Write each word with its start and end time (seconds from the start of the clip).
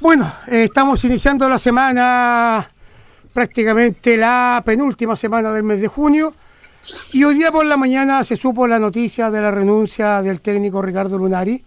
Bueno, 0.00 0.32
eh, 0.46 0.64
estamos 0.64 1.04
iniciando 1.04 1.46
la 1.46 1.58
semana, 1.58 2.66
prácticamente 3.34 4.16
la 4.16 4.62
penúltima 4.64 5.14
semana 5.14 5.52
del 5.52 5.62
mes 5.62 5.78
de 5.78 5.88
junio. 5.88 6.32
Y 7.12 7.22
hoy 7.22 7.34
día 7.34 7.52
por 7.52 7.66
la 7.66 7.76
mañana 7.76 8.24
se 8.24 8.34
supo 8.34 8.66
la 8.66 8.78
noticia 8.78 9.30
de 9.30 9.42
la 9.42 9.50
renuncia 9.50 10.22
del 10.22 10.40
técnico 10.40 10.80
Ricardo 10.80 11.18
Lunari 11.18 11.62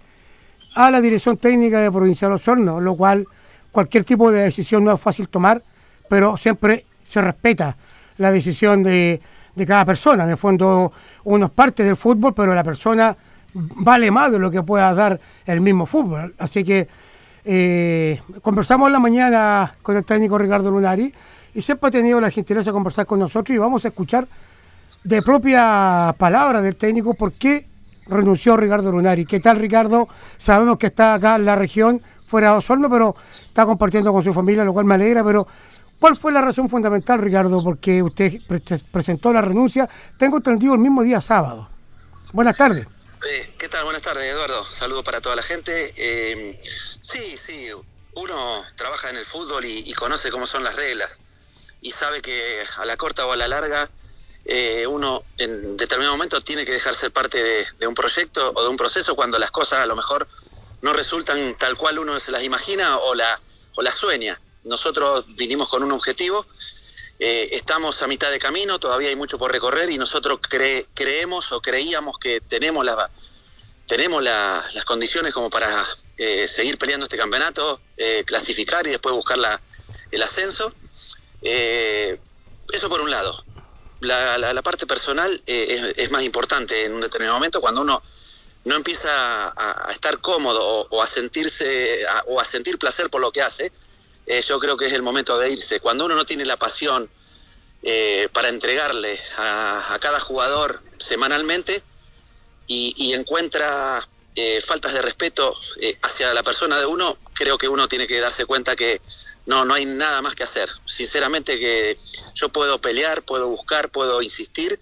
a 0.73 0.89
la 0.89 0.99
dirección 0.99 1.37
técnica 1.37 1.79
de 1.79 1.91
Provincial 1.91 2.31
Osorno, 2.31 2.81
lo 2.81 2.95
cual 2.95 3.27
cualquier 3.71 4.03
tipo 4.03 4.31
de 4.31 4.45
decisión 4.45 4.83
no 4.83 4.91
es 4.91 4.99
fácil 4.99 5.29
tomar, 5.29 5.61
pero 6.09 6.35
siempre 6.35 6.87
se 7.05 7.21
respeta 7.21 7.77
la 8.17 8.31
decisión 8.31 8.81
de, 8.81 9.21
de 9.53 9.65
cada 9.67 9.85
persona. 9.85 10.23
En 10.23 10.31
el 10.31 10.37
fondo, 10.37 10.91
uno 11.25 11.45
es 11.45 11.51
parte 11.51 11.83
del 11.83 11.97
fútbol, 11.97 12.33
pero 12.33 12.55
la 12.55 12.63
persona 12.63 13.15
vale 13.53 14.09
más 14.09 14.31
de 14.31 14.39
lo 14.39 14.49
que 14.49 14.63
pueda 14.63 14.91
dar 14.95 15.19
el 15.45 15.61
mismo 15.61 15.85
fútbol. 15.85 16.33
Así 16.39 16.63
que 16.63 16.87
eh, 17.45 18.21
conversamos 18.41 18.87
en 18.87 18.93
la 18.93 18.99
mañana 18.99 19.75
con 19.81 19.97
el 19.97 20.05
técnico 20.05 20.37
Ricardo 20.37 20.71
Lunari 20.71 21.13
y 21.53 21.61
siempre 21.61 21.89
ha 21.89 21.91
tenido 21.91 22.19
la 22.21 22.31
gentileza 22.31 22.71
de 22.71 22.73
conversar 22.73 23.05
con 23.05 23.19
nosotros 23.19 23.55
y 23.55 23.59
vamos 23.59 23.85
a 23.85 23.89
escuchar 23.89 24.27
de 25.03 25.21
propia 25.21 26.15
palabra 26.17 26.61
del 26.61 26.75
técnico 26.75 27.13
por 27.15 27.33
qué 27.33 27.67
renunció 28.07 28.57
Ricardo 28.57 28.91
Lunari. 28.91 29.25
¿Qué 29.25 29.39
tal 29.39 29.57
Ricardo? 29.57 30.07
Sabemos 30.37 30.77
que 30.77 30.87
está 30.87 31.13
acá 31.15 31.35
en 31.35 31.45
la 31.45 31.55
región, 31.55 32.01
fuera 32.27 32.51
de 32.51 32.57
Osorno, 32.57 32.89
pero 32.89 33.15
está 33.41 33.65
compartiendo 33.65 34.11
con 34.11 34.23
su 34.23 34.33
familia, 34.33 34.63
lo 34.63 34.73
cual 34.73 34.85
me 34.85 34.95
alegra, 34.95 35.23
pero 35.23 35.47
¿cuál 35.99 36.15
fue 36.15 36.31
la 36.31 36.41
razón 36.41 36.69
fundamental, 36.69 37.19
Ricardo, 37.19 37.61
porque 37.63 38.01
usted 38.01 38.39
presentó 38.91 39.33
la 39.33 39.41
renuncia? 39.41 39.89
Tengo 40.17 40.37
entendido 40.37 40.73
el 40.73 40.79
mismo 40.79 41.03
día 41.03 41.21
sábado. 41.21 41.69
Buenas 42.31 42.57
tardes. 42.57 42.85
Eh, 42.85 43.53
¿Qué 43.57 43.69
tal? 43.69 43.83
Buenas 43.83 44.01
tardes, 44.01 44.23
Eduardo. 44.25 44.65
Saludos 44.71 45.03
para 45.03 45.21
toda 45.21 45.35
la 45.35 45.43
gente. 45.43 45.93
Eh, 45.95 46.59
sí, 47.03 47.37
sí, 47.37 47.69
uno 48.15 48.65
trabaja 48.75 49.09
en 49.09 49.17
el 49.17 49.25
fútbol 49.25 49.65
y, 49.65 49.93
conoce 49.93 50.31
cómo 50.31 50.45
son 50.45 50.63
las 50.63 50.75
reglas 50.75 51.19
y 51.81 51.91
sabe 51.91 52.21
que 52.21 52.65
a 52.77 52.85
la 52.85 52.97
corta 52.97 53.25
o 53.25 53.31
a 53.31 53.37
la 53.37 53.47
larga 53.47 53.89
eh, 54.45 54.87
uno 54.87 55.23
en 55.37 55.77
determinado 55.77 56.15
momento 56.15 56.41
tiene 56.41 56.65
que 56.65 56.71
dejar 56.71 56.95
ser 56.95 57.11
parte 57.11 57.65
de, 57.77 57.87
un 57.87 57.93
proyecto 57.93 58.51
o 58.55 58.63
de 58.63 58.69
un 58.69 58.77
proceso 58.77 59.15
cuando 59.15 59.37
las 59.37 59.51
cosas 59.51 59.79
a 59.79 59.85
lo 59.85 59.95
mejor 59.95 60.27
no 60.81 60.93
resultan 60.93 61.57
tal 61.57 61.77
cual 61.77 61.99
uno 61.99 62.19
se 62.19 62.31
las 62.31 62.43
imagina 62.43 62.97
o, 62.97 63.15
la, 63.15 63.39
o 63.75 63.81
las 63.81 63.95
sueña. 63.95 64.39
Nosotros 64.63 65.25
vinimos 65.35 65.69
con 65.69 65.83
un 65.83 65.91
objetivo, 65.93 66.45
estamos 67.19 68.01
a 68.01 68.07
mitad 68.07 68.31
de 68.31 68.39
camino, 68.39 68.79
todavía 68.79 69.09
hay 69.09 69.15
mucho 69.15 69.37
por 69.37 69.51
recorrer 69.51 69.89
y 69.89 69.97
nosotros 69.97 70.39
creemos 70.93 71.51
o 71.53 71.61
creíamos 71.61 72.17
que 72.17 72.41
tenemos 72.41 72.85
la, 72.85 73.09
tenemos 73.87 74.23
las 74.23 74.85
condiciones 74.85 75.33
como 75.33 75.49
para 75.49 75.85
eh, 76.17 76.47
seguir 76.47 76.77
peleando 76.77 77.05
este 77.05 77.17
campeonato, 77.17 77.81
eh, 77.97 78.23
clasificar 78.25 78.85
y 78.87 78.91
después 78.91 79.15
buscar 79.15 79.37
la, 79.37 79.59
el 80.11 80.21
ascenso. 80.21 80.73
Eh, 81.41 82.19
eso 82.71 82.89
por 82.89 83.01
un 83.01 83.11
lado. 83.11 83.43
La, 83.99 84.37
la, 84.37 84.61
parte 84.61 84.85
personal 84.85 85.41
es, 85.45 86.11
más 86.11 86.23
importante 86.23 86.83
en 86.83 86.93
un 86.93 86.99
determinado 86.99 87.37
momento 87.37 87.61
cuando 87.61 87.79
uno 87.79 88.03
no 88.65 88.75
empieza 88.75 89.53
a, 89.55 89.89
estar 89.93 90.19
cómodo 90.19 90.87
o, 90.89 91.01
a 91.01 91.07
sentirse 91.07 92.05
o 92.27 92.41
a 92.41 92.43
sentir 92.43 92.77
placer 92.77 93.09
por 93.09 93.21
lo 93.21 93.31
que 93.31 93.41
hace. 93.41 93.71
yo 94.45 94.59
creo 94.59 94.75
que 94.75 94.87
es 94.87 94.93
el 94.93 95.03
momento 95.03 95.37
de 95.37 95.51
irse. 95.51 95.79
Cuando 95.79 96.03
uno 96.03 96.15
no 96.15 96.25
tiene 96.25 96.45
la 96.45 96.57
pasión 96.57 97.09
para 98.33 98.49
entregarle 98.49 99.17
a, 99.37 99.93
a 99.93 99.99
cada 99.99 100.19
jugador 100.19 100.83
semanalmente, 100.99 101.81
y, 102.67 103.13
encuentra 103.13 104.07
eh, 104.35 104.61
faltas 104.61 104.93
de 104.93 105.01
respeto 105.01 105.55
eh, 105.79 105.97
hacia 106.01 106.33
la 106.33 106.41
persona 106.41 106.79
de 106.79 106.85
uno, 106.85 107.17
creo 107.33 107.57
que 107.57 107.67
uno 107.67 107.87
tiene 107.87 108.07
que 108.07 108.19
darse 108.19 108.45
cuenta 108.45 108.75
que 108.75 108.99
no, 109.45 109.63
no 109.63 109.73
hay 109.73 109.85
nada 109.85 110.21
más 110.21 110.35
que 110.35 110.43
hacer. 110.43 110.69
Sinceramente 110.87 111.59
que 111.59 111.97
yo 112.33 112.49
puedo 112.49 112.79
pelear, 112.81 113.23
puedo 113.23 113.47
buscar, 113.47 113.89
puedo 113.89 114.21
insistir, 114.21 114.79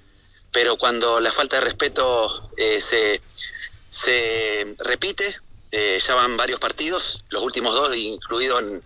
pero 0.51 0.77
cuando 0.77 1.19
la 1.19 1.31
falta 1.31 1.57
de 1.57 1.63
respeto 1.63 2.49
eh, 2.55 2.81
se, 2.81 3.21
se 3.89 4.75
repite, 4.79 5.35
ya 6.05 6.15
van 6.15 6.35
varios 6.35 6.59
partidos, 6.59 7.23
los 7.29 7.41
últimos 7.43 7.73
dos, 7.73 7.95
incluido 7.95 8.59
en 8.59 8.83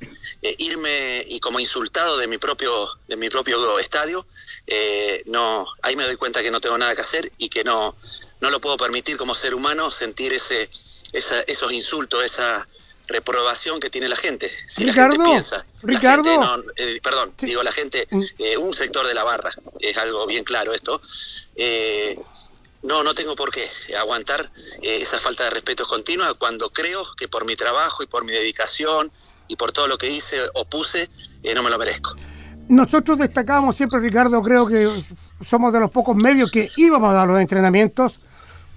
irme 0.60 1.26
y 1.28 1.40
como 1.40 1.60
insultado 1.60 2.16
de 2.18 2.28
mi 2.28 2.38
propio, 2.38 2.88
de 3.08 3.16
mi 3.16 3.28
propio 3.28 3.80
estadio, 3.80 4.28
no, 5.26 5.66
ahí 5.82 5.96
me 5.96 6.04
doy 6.04 6.16
cuenta 6.16 6.44
que 6.44 6.52
no 6.52 6.62
tengo 6.62 6.78
nada 6.78 6.94
que 6.94 7.02
hacer 7.02 7.32
y 7.40 7.50
que 7.50 7.64
no, 7.64 7.96
no 8.42 8.50
lo 8.50 8.60
puedo 8.60 8.78
permitir 8.78 9.18
como 9.18 9.34
ser 9.34 9.54
humano 9.54 9.92
sentir 9.92 10.34
ese, 10.34 10.70
esos 11.14 11.72
insultos, 11.72 12.24
esa 12.24 12.68
reprobación 13.08 13.80
que 13.80 13.90
tiene 13.90 14.08
la 14.08 14.16
gente. 14.16 14.50
Ricardo, 14.78 15.24
Ricardo, 15.84 16.64
eh, 16.76 17.00
perdón, 17.04 17.34
digo 17.38 17.64
la 17.64 17.72
gente, 17.72 18.08
mm. 18.10 18.22
eh, 18.40 18.58
un 18.58 18.74
sector 18.74 19.06
de 19.08 19.14
la 19.14 19.24
barra, 19.24 19.52
es 19.80 19.98
algo 19.98 20.26
bien 20.26 20.44
claro 20.44 20.74
esto. 20.74 21.02
Eh, 21.56 22.20
no, 22.84 23.04
no 23.04 23.16
tengo 23.16 23.36
por 23.36 23.52
qué 23.52 23.68
aguantar 23.98 24.52
esa 24.82 25.18
falta 25.18 25.46
de 25.46 25.50
respeto 25.50 25.88
continua 25.88 26.36
cuando 26.36 26.70
creo 26.70 27.04
que 27.18 27.28
por 27.28 27.44
mi 27.44 27.56
trabajo 27.56 28.04
y 28.04 28.06
por 28.06 28.24
mi 28.24 28.32
dedicación 28.32 29.12
y 29.48 29.56
por 29.56 29.72
todo 29.72 29.88
lo 29.88 29.98
que 29.98 30.10
hice 30.10 30.38
o 30.54 30.66
puse, 30.66 31.10
no 31.56 31.64
me 31.64 31.72
lo 31.72 31.80
merezco. 31.80 32.16
Nosotros 32.68 33.18
destacamos 33.18 33.76
siempre, 33.76 34.00
Ricardo, 34.00 34.42
creo 34.42 34.68
que 34.68 34.88
somos 35.44 35.74
de 35.74 35.80
los 35.80 35.92
pocos 35.92 36.16
medios 36.16 36.52
que 36.52 36.70
íbamos 36.78 37.12
a 37.12 37.14
dar 37.14 37.28
los 37.28 37.40
entrenamientos 37.40 38.20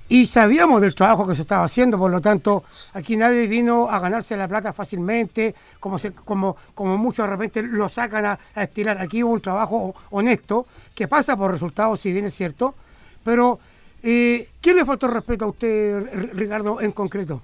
y 0.09 0.27
sabíamos 0.27 0.81
del 0.81 0.95
trabajo 0.95 1.27
que 1.27 1.35
se 1.35 1.43
estaba 1.43 1.65
haciendo, 1.65 1.99
por 1.99 2.11
lo 2.11 2.21
tanto, 2.21 2.65
aquí 2.95 3.17
nadie 3.17 3.47
vino 3.47 3.91
a 3.91 3.99
ganarse 4.01 4.37
la 4.37 4.49
plata 4.49 4.73
fácilmente, 4.73 5.55
como, 5.79 5.99
como, 6.25 6.57
como 6.75 6.97
muchos 6.97 7.27
de 7.27 7.31
repente 7.31 7.63
lo 7.63 7.89
sacan 7.91 8.25
a, 8.25 8.39
estirar. 8.57 8.99
Aquí 8.99 9.23
hubo 9.23 9.35
un 9.35 9.43
trabajo 9.43 9.95
honesto 10.11 10.67
que 10.95 11.09
pasa 11.09 11.37
por 11.37 11.53
resultados, 11.53 12.01
si 12.01 12.11
bien 12.11 12.25
es 12.25 12.35
cierto, 12.35 12.75
pero 13.23 13.61
eh, 14.03 14.49
¿qué 14.63 14.73
le 14.73 14.87
faltó 14.87 15.09
respeto 15.09 15.45
a 15.45 15.49
usted, 15.49 16.33
Ricardo, 16.33 16.81
en 16.81 16.93
concreto? 16.93 17.43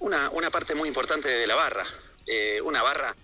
Una, 0.00 0.30
una 0.30 0.50
parte 0.50 0.74
muy 0.74 0.88
importante 0.88 1.28
de 1.28 1.46
la 1.46 1.54
barra, 1.54 1.84
eh, 2.26 2.60
una 2.60 2.82
barra 2.82 3.14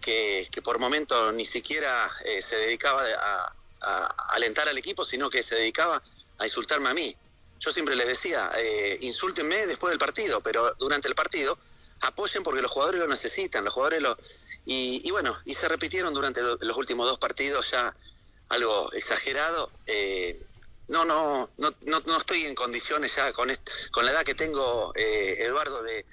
que, 0.00 0.62
por 0.62 0.78
momento 0.78 1.32
ni 1.32 1.44
siquiera 1.44 2.10
eh, 2.24 2.40
se 2.42 2.56
dedicaba 2.56 3.02
a, 3.02 3.52
a 3.82 4.06
alentar 4.34 4.68
al 4.68 4.78
equipo, 4.78 5.04
sino 5.04 5.30
que 5.30 5.42
se 5.42 5.54
dedicaba 5.54 6.02
a 6.38 6.46
insultarme 6.46 6.90
a 6.90 6.94
mí. 6.94 7.16
Yo 7.60 7.70
siempre 7.70 7.96
les 7.96 8.06
decía, 8.06 8.50
eh, 8.56 8.98
insúltenme 9.00 9.66
después 9.66 9.90
del 9.90 9.98
partido, 9.98 10.40
pero 10.40 10.74
durante 10.74 11.08
el 11.08 11.14
partido 11.14 11.58
apoyen 12.00 12.42
porque 12.42 12.62
los 12.62 12.70
jugadores 12.70 13.00
lo 13.00 13.08
necesitan, 13.08 13.64
los 13.64 13.74
jugadores 13.74 14.02
lo... 14.02 14.16
Y, 14.70 15.10
bueno, 15.10 15.40
y 15.46 15.54
se 15.54 15.66
repitieron 15.66 16.12
durante 16.12 16.42
los 16.42 16.76
últimos 16.76 17.06
dos 17.06 17.18
partidos 17.18 17.70
ya 17.70 17.96
algo 18.50 18.92
exagerado. 18.92 19.72
Eh, 19.86 20.38
no, 20.88 21.06
no, 21.06 21.48
no, 21.56 21.74
no, 21.86 22.16
estoy 22.16 22.44
en 22.44 22.54
condiciones 22.54 23.14
ya 23.16 23.32
con, 23.32 23.50
con 23.90 24.04
la 24.04 24.12
edad 24.12 24.24
que 24.24 24.34
tengo, 24.34 24.92
eh, 24.94 25.36
Eduardo, 25.40 25.82
de, 25.82 26.04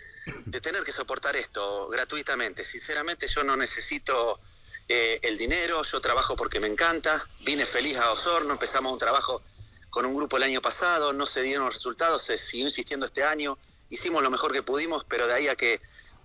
tener 0.62 0.84
que 0.84 0.94
soportar 0.94 1.36
esto 1.36 1.90
gratuitamente. 1.90 2.64
Sinceramente 2.64 3.28
yo 3.28 3.44
no 3.44 3.58
necesito 3.58 4.40
eh, 4.88 5.20
el 5.24 5.38
dinero, 5.38 5.82
yo 5.84 6.00
trabajo 6.00 6.36
porque 6.36 6.60
me 6.60 6.68
encanta, 6.68 7.28
vine 7.42 7.66
feliz 7.66 7.98
a 7.98 8.12
Osorno, 8.12 8.54
empezamos 8.54 8.94
un 8.94 9.00
trabajo 9.00 9.42
con 9.90 10.06
un 10.06 10.16
grupo 10.16 10.38
el 10.38 10.44
año 10.44 10.62
pasado, 10.62 11.14
no 11.14 11.26
se 11.26 11.42
dieron 11.42 11.72
resultados, 11.72 12.24
se 12.24 12.38
siguió 12.38 12.68
insistiendo 12.68 13.06
este 13.06 13.24
año, 13.24 13.58
hicimos 13.90 14.22
lo 14.22 14.30
mejor 14.30 14.52
que 14.52 14.62
pudimos, 14.62 15.06
pero 15.06 15.26
de 15.28 15.34
ahí 15.34 15.48
a 15.48 15.56
que 15.56 15.82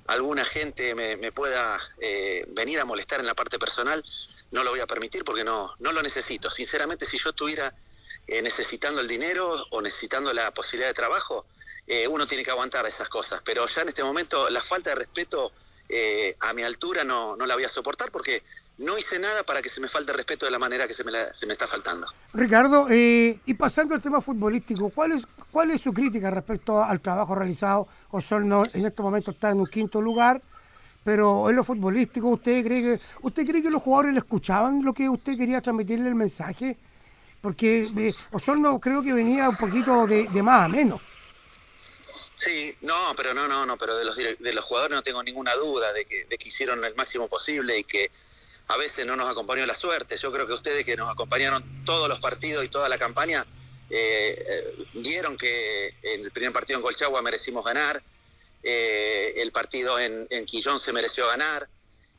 alguna 0.06 0.44
gente 0.44 0.94
me, 0.94 1.32
pueda 1.32 1.78
eh, 2.00 2.44
venir 2.48 2.80
a 2.80 2.84
molestar 2.84 3.20
en 3.20 3.26
la 3.26 3.34
parte 3.34 3.58
personal, 3.58 4.04
no 4.50 4.64
lo 4.64 4.70
voy 4.70 4.80
a 4.80 4.86
permitir 4.86 5.24
porque 5.24 5.44
no, 5.44 5.74
no 5.78 5.92
lo 5.92 6.02
necesito. 6.02 6.50
Sinceramente, 6.50 7.06
si 7.06 7.16
yo 7.16 7.30
estuviera 7.30 7.72
eh, 8.26 8.42
necesitando 8.42 9.00
el 9.00 9.08
dinero 9.08 9.66
o 9.70 9.80
necesitando 9.80 10.32
la 10.32 10.52
posibilidad 10.52 10.88
de 10.88 10.94
trabajo, 10.94 11.46
eh, 11.86 12.08
uno 12.08 12.26
tiene 12.26 12.42
que 12.42 12.50
aguantar 12.50 12.86
esas 12.86 13.08
cosas. 13.08 13.40
Pero 13.44 13.66
ya 13.68 13.82
en 13.82 13.88
este 13.88 14.02
momento 14.02 14.50
la 14.50 14.60
falta 14.60 14.90
de 14.90 14.96
respeto 14.96 15.52
a 16.40 16.52
mi 16.52 16.62
altura 16.62 17.04
no, 17.04 17.36
no 17.36 17.46
la 17.46 17.54
voy 17.54 17.64
a 17.64 17.68
soportar 17.68 18.10
porque 18.10 18.42
no 18.80 18.96
hice 18.96 19.18
nada 19.18 19.42
para 19.44 19.60
que 19.60 19.68
se 19.68 19.80
me 19.80 19.88
falte 19.88 20.12
respeto 20.12 20.46
de 20.46 20.52
la 20.52 20.58
manera 20.58 20.86
que 20.86 20.94
se 20.94 21.04
me, 21.04 21.12
se 21.32 21.46
me 21.46 21.52
está 21.52 21.66
faltando. 21.66 22.06
Ricardo, 22.32 22.86
eh, 22.90 23.38
y 23.44 23.54
pasando 23.54 23.94
al 23.94 24.02
tema 24.02 24.20
futbolístico, 24.20 24.90
¿cuál 24.90 25.12
es, 25.12 25.22
¿cuál 25.50 25.70
es 25.70 25.82
su 25.82 25.92
crítica 25.92 26.30
respecto 26.30 26.82
al 26.82 27.00
trabajo 27.00 27.34
realizado? 27.34 27.88
Osorno 28.10 28.64
en 28.72 28.86
este 28.86 29.02
momento 29.02 29.32
está 29.32 29.50
en 29.50 29.60
un 29.60 29.66
quinto 29.66 30.00
lugar, 30.00 30.40
pero 31.04 31.50
en 31.50 31.56
lo 31.56 31.64
futbolístico, 31.64 32.28
¿usted 32.28 32.64
cree 32.64 32.82
que 32.82 33.00
usted 33.22 33.46
cree 33.46 33.62
que 33.62 33.70
los 33.70 33.82
jugadores 33.82 34.14
le 34.14 34.20
escuchaban 34.20 34.82
lo 34.82 34.92
que 34.92 35.08
usted 35.08 35.36
quería 35.36 35.60
transmitirle 35.60 36.08
el 36.08 36.14
mensaje? 36.14 36.78
Porque 37.42 37.86
eh, 37.96 38.14
Osorno 38.32 38.78
creo 38.80 39.02
que 39.02 39.12
venía 39.12 39.48
un 39.48 39.56
poquito 39.56 40.06
de, 40.06 40.42
más 40.42 40.64
a 40.64 40.68
menos. 40.68 41.00
Sí, 42.40 42.74
no, 42.80 43.12
pero 43.14 43.34
no, 43.34 43.46
no, 43.46 43.66
no, 43.66 43.76
pero 43.76 43.98
de 43.98 44.04
los, 44.06 44.16
de 44.16 44.52
los 44.54 44.64
jugadores 44.64 44.94
no 44.94 45.02
tengo 45.02 45.22
ninguna 45.22 45.54
duda 45.56 45.92
de 45.92 46.06
que, 46.06 46.24
de 46.24 46.38
que 46.38 46.48
hicieron 46.48 46.82
el 46.82 46.94
máximo 46.94 47.28
posible 47.28 47.76
y 47.76 47.84
que 47.84 48.10
a 48.68 48.78
veces 48.78 49.04
no 49.04 49.14
nos 49.14 49.28
acompañó 49.28 49.66
la 49.66 49.74
suerte. 49.74 50.16
Yo 50.16 50.32
creo 50.32 50.46
que 50.46 50.54
ustedes 50.54 50.86
que 50.86 50.96
nos 50.96 51.10
acompañaron 51.10 51.84
todos 51.84 52.08
los 52.08 52.18
partidos 52.18 52.64
y 52.64 52.70
toda 52.70 52.88
la 52.88 52.96
campaña, 52.96 53.46
eh, 53.90 54.86
vieron 54.94 55.36
que 55.36 55.88
en 56.02 56.24
el 56.24 56.30
primer 56.30 56.54
partido 56.54 56.78
en 56.78 56.82
Colchagua 56.82 57.20
merecimos 57.20 57.62
ganar. 57.62 58.02
eh, 58.62 59.34
el 59.36 59.52
partido 59.52 59.98
en, 59.98 60.26
Quillón 60.46 60.80
se 60.80 60.94
mereció 60.94 61.26
ganar, 61.26 61.68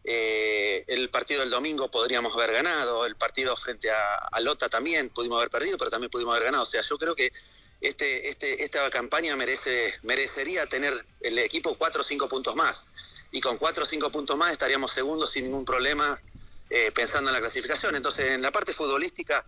eh, 0.04 0.84
el 0.88 1.10
partido 1.10 1.42
del 1.42 1.50
domingo 1.50 1.90
podríamos 1.90 2.34
haber 2.36 2.52
ganado, 2.54 3.08
el 3.08 3.16
partido 3.16 3.56
frente 3.56 3.90
a, 3.90 4.40
Lota 4.42 4.70
también 4.70 5.10
pudimos 5.10 5.38
haber 5.38 5.50
perdido, 5.50 5.78
pero 5.80 5.90
también 5.90 6.12
pudimos 6.12 6.36
haber 6.36 6.46
ganado. 6.46 6.64
O 6.64 6.68
sea, 6.68 6.82
yo 6.82 6.98
creo 7.00 7.16
que 7.16 7.32
este, 7.82 8.30
este, 8.30 8.64
esta 8.64 8.90
campaña 8.90 9.36
merece, 9.36 9.94
merecería 10.04 10.68
tener 10.68 11.06
el 11.20 11.40
equipo 11.40 11.76
cuatro 11.76 12.02
o 12.02 12.04
cinco 12.04 12.30
puntos 12.30 12.56
más. 12.56 12.86
Y 13.32 13.42
con 13.42 13.58
cuatro 13.58 13.84
o 13.84 13.88
cinco 13.88 14.12
puntos 14.12 14.38
más 14.38 14.52
estaríamos 14.52 14.92
segundos 14.92 15.32
sin 15.32 15.46
ningún 15.46 15.66
problema 15.66 16.22
eh, 16.70 16.92
pensando 16.92 17.30
en 17.30 17.34
la 17.34 17.40
clasificación. 17.42 17.96
Entonces, 17.96 18.32
en 18.32 18.42
la 18.42 18.52
parte 18.52 18.74
futbolística 18.74 19.46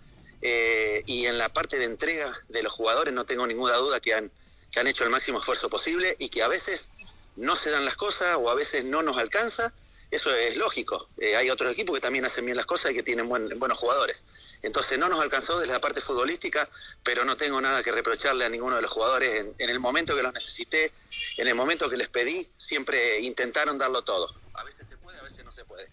y 1.05 1.25
en 1.25 1.37
la 1.37 1.47
parte 1.47 1.79
de 1.79 1.85
entrega 1.85 2.37
de 2.49 2.61
los 2.63 2.73
jugadores, 2.73 3.13
no 3.13 3.25
tengo 3.25 3.47
ninguna 3.47 3.77
duda 3.77 4.01
que 4.01 4.13
han, 4.13 4.29
que 4.69 4.81
han 4.81 4.87
hecho 4.87 5.05
el 5.05 5.09
máximo 5.09 5.39
esfuerzo 5.39 5.69
posible 5.69 6.17
y 6.19 6.27
que 6.27 6.43
a 6.43 6.49
veces 6.49 6.89
no 7.35 7.55
se 7.55 7.69
dan 7.69 7.85
las 7.85 7.95
cosas 7.95 8.35
o 8.37 8.49
a 8.49 8.55
veces 8.55 8.83
no 8.85 9.03
nos 9.03 9.17
alcanza, 9.17 9.73
eso 10.13 10.33
es 10.35 10.57
lógico. 10.57 11.09
Eh, 11.17 11.35
hay 11.35 11.49
otros 11.49 11.73
equipos 11.73 11.95
que 11.95 12.01
también 12.01 12.23
hacen 12.25 12.45
bien 12.45 12.55
las 12.55 12.67
cosas 12.67 12.91
y 12.91 12.93
que 12.93 13.03
tienen 13.03 13.27
buenos 13.27 13.77
jugadores. 13.77 14.23
Entonces 14.61 14.99
no 14.99 15.09
nos 15.09 15.19
alcanzó 15.19 15.59
desde 15.59 15.73
la 15.73 15.81
parte 15.81 16.01
futbolística, 16.01 16.69
pero 17.01 17.25
no 17.25 17.35
tengo 17.35 17.59
nada 17.59 17.81
que 17.81 17.91
reprocharle 17.91 18.45
a 18.45 18.49
ninguno 18.49 18.75
de 18.75 18.83
los 18.83 18.91
jugadores. 18.91 19.33
En, 19.35 19.55
en 19.57 19.69
el 19.69 19.79
momento 19.79 20.15
que 20.15 20.21
los 20.21 20.33
necesité, 20.33 20.91
en 21.37 21.47
el 21.47 21.55
momento 21.55 21.89
que 21.89 21.97
les 21.97 22.09
pedí, 22.09 22.47
siempre 22.57 23.19
intentaron 23.21 23.77
darlo 23.77 24.03
todo. 24.03 24.33
A 24.53 24.63
veces 24.63 24.87
se 24.87 24.97
puede, 24.97 25.17
a 25.17 25.23
veces 25.23 25.43
no 25.43 25.51
se 25.51 25.65
puede. 25.65 25.89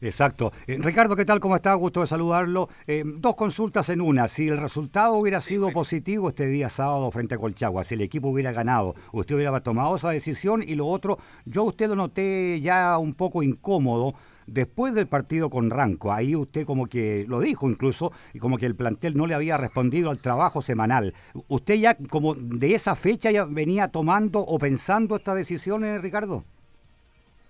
Exacto. 0.00 0.52
Eh, 0.66 0.78
Ricardo, 0.78 1.16
¿qué 1.16 1.24
tal? 1.24 1.40
¿Cómo 1.40 1.56
está? 1.56 1.72
Gusto 1.74 2.02
de 2.02 2.06
saludarlo. 2.06 2.68
Eh, 2.86 3.02
dos 3.04 3.34
consultas 3.34 3.88
en 3.88 4.00
una. 4.00 4.28
Si 4.28 4.48
el 4.48 4.58
resultado 4.58 5.14
hubiera 5.14 5.40
sido 5.40 5.70
positivo 5.70 6.28
este 6.28 6.46
día 6.46 6.68
sábado 6.68 7.10
frente 7.10 7.34
a 7.34 7.38
Colchagua, 7.38 7.84
si 7.84 7.94
el 7.94 8.02
equipo 8.02 8.28
hubiera 8.28 8.52
ganado, 8.52 8.94
usted 9.12 9.36
hubiera 9.36 9.58
tomado 9.60 9.96
esa 9.96 10.10
decisión. 10.10 10.62
Y 10.62 10.74
lo 10.74 10.86
otro, 10.86 11.18
yo 11.46 11.62
a 11.62 11.64
usted 11.64 11.88
lo 11.88 11.96
noté 11.96 12.60
ya 12.60 12.98
un 12.98 13.14
poco 13.14 13.42
incómodo 13.42 14.14
después 14.46 14.94
del 14.94 15.06
partido 15.06 15.48
con 15.48 15.70
Ranco. 15.70 16.12
Ahí 16.12 16.36
usted 16.36 16.66
como 16.66 16.86
que 16.86 17.24
lo 17.26 17.40
dijo 17.40 17.68
incluso, 17.68 18.12
y 18.34 18.38
como 18.38 18.58
que 18.58 18.66
el 18.66 18.76
plantel 18.76 19.16
no 19.16 19.26
le 19.26 19.34
había 19.34 19.56
respondido 19.56 20.10
al 20.10 20.20
trabajo 20.20 20.62
semanal. 20.62 21.14
¿Usted 21.48 21.74
ya 21.76 21.96
como 22.10 22.34
de 22.34 22.74
esa 22.74 22.96
fecha 22.96 23.30
ya 23.30 23.44
venía 23.44 23.88
tomando 23.88 24.40
o 24.40 24.58
pensando 24.58 25.16
estas 25.16 25.36
decisiones, 25.36 26.00
Ricardo? 26.02 26.44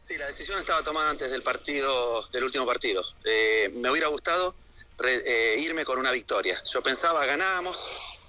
Sí, 0.06 0.16
la 0.18 0.28
decisión 0.28 0.56
estaba 0.60 0.84
tomada 0.84 1.10
antes 1.10 1.32
del 1.32 1.42
partido, 1.42 2.28
del 2.28 2.44
último 2.44 2.64
partido. 2.64 3.02
Eh, 3.24 3.72
me 3.74 3.90
hubiera 3.90 4.06
gustado 4.06 4.54
eh, 5.04 5.56
irme 5.58 5.84
con 5.84 5.98
una 5.98 6.12
victoria. 6.12 6.62
Yo 6.72 6.80
pensaba 6.80 7.26
ganábamos, 7.26 7.76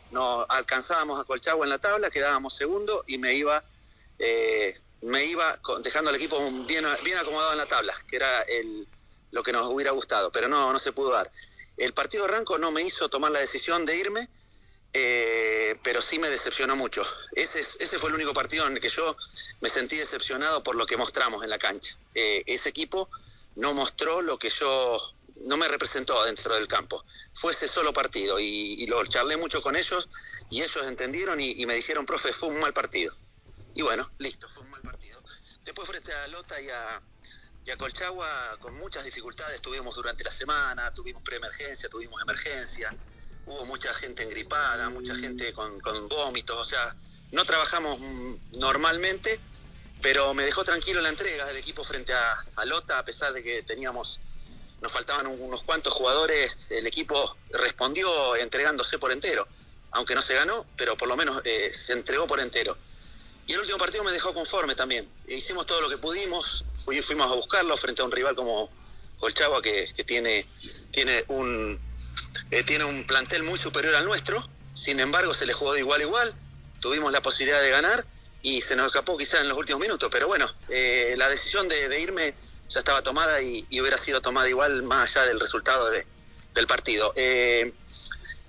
no 0.10 0.44
alcanzábamos 0.50 1.20
a 1.20 1.24
Colchagua 1.24 1.68
en 1.68 1.70
la 1.70 1.78
tabla, 1.78 2.10
quedábamos 2.10 2.56
segundo 2.56 3.04
y 3.06 3.20
me 3.20 3.36
iba, 3.36 3.64
eh, 4.18 4.76
me 5.02 5.26
iba 5.26 5.60
dejando 5.84 6.10
al 6.10 6.16
equipo 6.16 6.40
bien, 6.66 6.84
bien 7.04 7.18
acomodado 7.20 7.52
en 7.52 7.60
la 7.60 7.68
tabla, 7.68 7.94
que 8.10 8.16
era 8.16 8.42
el, 8.42 8.88
lo 9.30 9.44
que 9.44 9.52
nos 9.52 9.68
hubiera 9.68 9.92
gustado, 9.92 10.32
pero 10.32 10.48
no, 10.48 10.74
no 10.74 10.80
se 10.80 10.94
pudo 10.94 11.12
dar. 11.12 11.32
El 11.78 11.94
partido 11.94 12.26
Ranco 12.26 12.58
no 12.58 12.72
me 12.72 12.82
hizo 12.82 13.08
tomar 13.08 13.32
la 13.32 13.40
decisión 13.40 13.86
de 13.86 13.98
irme 13.98 14.28
eh, 14.94 15.78
pero 15.84 16.02
sí 16.02 16.20
me 16.20 16.30
decepcionó 16.30 16.76
mucho. 16.76 17.04
Ese, 17.34 17.64
fue 18.00 18.10
el 18.10 18.16
único 18.16 18.34
partido 18.34 18.68
en 18.68 18.74
el 18.74 18.80
que 18.80 18.90
yo 18.90 19.16
me 19.62 19.70
sentí 19.70 19.98
decepcionado 19.98 20.64
por 20.64 20.76
lo 20.76 20.86
que 20.86 20.98
mostramos 20.98 21.44
en 21.44 21.50
la 21.50 21.58
cancha. 21.58 21.98
Eh, 22.16 22.44
ese 22.48 22.70
equipo 22.70 23.10
no 23.56 23.74
mostró 23.74 24.22
lo 24.22 24.40
que 24.40 24.50
yo, 24.50 24.98
no 25.42 25.58
me 25.58 25.68
representó 25.68 26.24
dentro 26.26 26.56
del 26.56 26.68
campo. 26.68 27.04
Fue 27.34 27.54
ese 27.54 27.68
solo 27.68 27.94
partido 27.94 28.40
y, 28.40 28.86
lo 28.88 29.06
charlé 29.06 29.38
mucho 29.38 29.62
con 29.62 29.76
ellos 29.76 30.08
y 30.50 30.62
ellos 30.62 30.88
entendieron 30.88 31.40
y, 31.40 31.66
me 31.66 31.76
dijeron, 31.76 32.06
profe, 32.06 32.34
fue 32.34 32.50
un 32.50 32.60
mal 32.60 32.74
partido. 32.74 33.16
Y 33.76 33.82
bueno, 33.82 34.12
listo, 34.18 34.48
fue 34.50 34.64
un 34.64 34.72
mal 34.72 34.82
partido. 34.82 35.22
Después 35.64 35.88
frente 35.88 36.14
a 36.14 36.28
Lota 36.28 36.60
y 36.60 36.70
a, 36.70 37.02
y 37.66 37.72
a 37.72 37.78
Colchagua, 37.78 38.58
con 38.60 38.74
muchas 38.76 39.04
dificultades 39.06 39.62
tuvimos 39.62 39.94
durante 39.96 40.24
la 40.24 40.32
semana, 40.32 40.92
tuvimos 40.94 41.22
preemergencia, 41.22 41.90
tuvimos 41.90 42.22
emergencia 42.22 42.96
hubo 43.48 43.66
mucha 43.66 43.94
gente 43.94 44.24
engripada, 44.24 44.90
mucha 44.90 45.16
gente 45.16 45.54
con, 45.54 45.80
vómitos, 46.10 46.58
o 46.58 46.64
sea, 46.64 46.96
no 47.32 47.46
trabajamos 47.46 48.00
normalmente, 48.60 49.40
pero 50.02 50.34
me 50.34 50.44
dejó 50.44 50.64
tranquilo 50.64 51.02
la 51.02 51.10
entrega 51.10 51.46
del 51.46 51.58
equipo 51.58 51.84
frente 51.84 52.14
a, 52.14 52.66
Lota, 52.66 53.00
a 53.00 53.06
pesar 53.06 53.34
de 53.34 53.42
que 53.42 53.64
teníamos, 53.64 54.20
nos 54.82 54.92
faltaban 54.92 55.28
unos 55.28 55.64
cuantos 55.64 55.94
jugadores, 55.94 56.58
el 56.70 56.86
equipo 56.86 57.36
respondió 57.50 58.36
entregándose 58.36 59.00
por 59.00 59.12
entero, 59.12 59.48
aunque 59.92 60.14
no 60.14 60.22
se 60.22 60.36
ganó, 60.36 60.66
pero 60.76 60.98
por 60.98 61.08
lo 61.08 61.16
menos 61.16 61.42
eh, 61.46 61.74
se 61.74 61.94
entregó 61.94 62.28
por 62.28 62.40
entero. 62.40 62.78
Y 63.48 63.54
el 63.54 63.60
último 63.60 63.78
partido 63.78 64.04
me 64.04 64.12
dejó 64.12 64.34
conforme 64.34 64.76
también. 64.76 65.10
Hicimos 65.26 65.66
todo 65.66 65.80
lo 65.80 65.90
que 65.90 65.98
pudimos, 65.98 66.66
fuimos 66.84 67.32
a 67.32 67.36
buscarlo 67.36 67.78
frente 67.78 68.02
a 68.02 68.06
un 68.06 68.12
rival 68.12 68.36
como 68.36 68.70
Colchagua, 69.20 69.62
que, 69.62 69.90
que 69.96 70.04
tiene, 70.04 70.46
tiene 70.92 71.24
un, 71.30 71.80
eh, 72.52 72.64
tiene 72.64 72.86
un 72.86 73.06
plantel 73.06 73.44
muy 73.44 73.60
superior 73.60 73.96
al 73.96 74.06
nuestro, 74.06 74.48
sin 74.74 75.00
embargo 75.00 75.34
se 75.34 75.46
le 75.46 75.54
jugó 75.54 75.74
de 75.74 75.80
igual 75.80 76.02
a 76.02 76.04
igual, 76.04 76.36
tuvimos 76.80 77.12
la 77.12 77.22
posibilidad 77.22 77.62
de 77.62 77.70
ganar 77.72 78.06
y 78.42 78.62
se 78.62 78.76
nos 78.76 78.88
escapó 78.88 79.18
quizás 79.18 79.42
en 79.42 79.50
los 79.50 79.58
últimos 79.58 79.82
minutos, 79.82 80.10
pero 80.12 80.28
bueno, 80.28 80.48
eh, 80.70 81.16
la 81.18 81.28
decisión 81.28 81.68
de, 81.68 82.00
irme 82.00 82.34
ya 82.70 82.80
estaba 82.80 83.02
tomada 83.02 83.42
y, 83.42 83.66
hubiera 83.80 83.98
sido 83.98 84.22
tomada 84.22 84.48
igual 84.48 84.84
más 84.84 85.16
allá 85.16 85.28
del 85.28 85.40
resultado 85.40 85.90
del 85.90 86.68
partido. 86.68 87.14
Eh, 87.16 87.74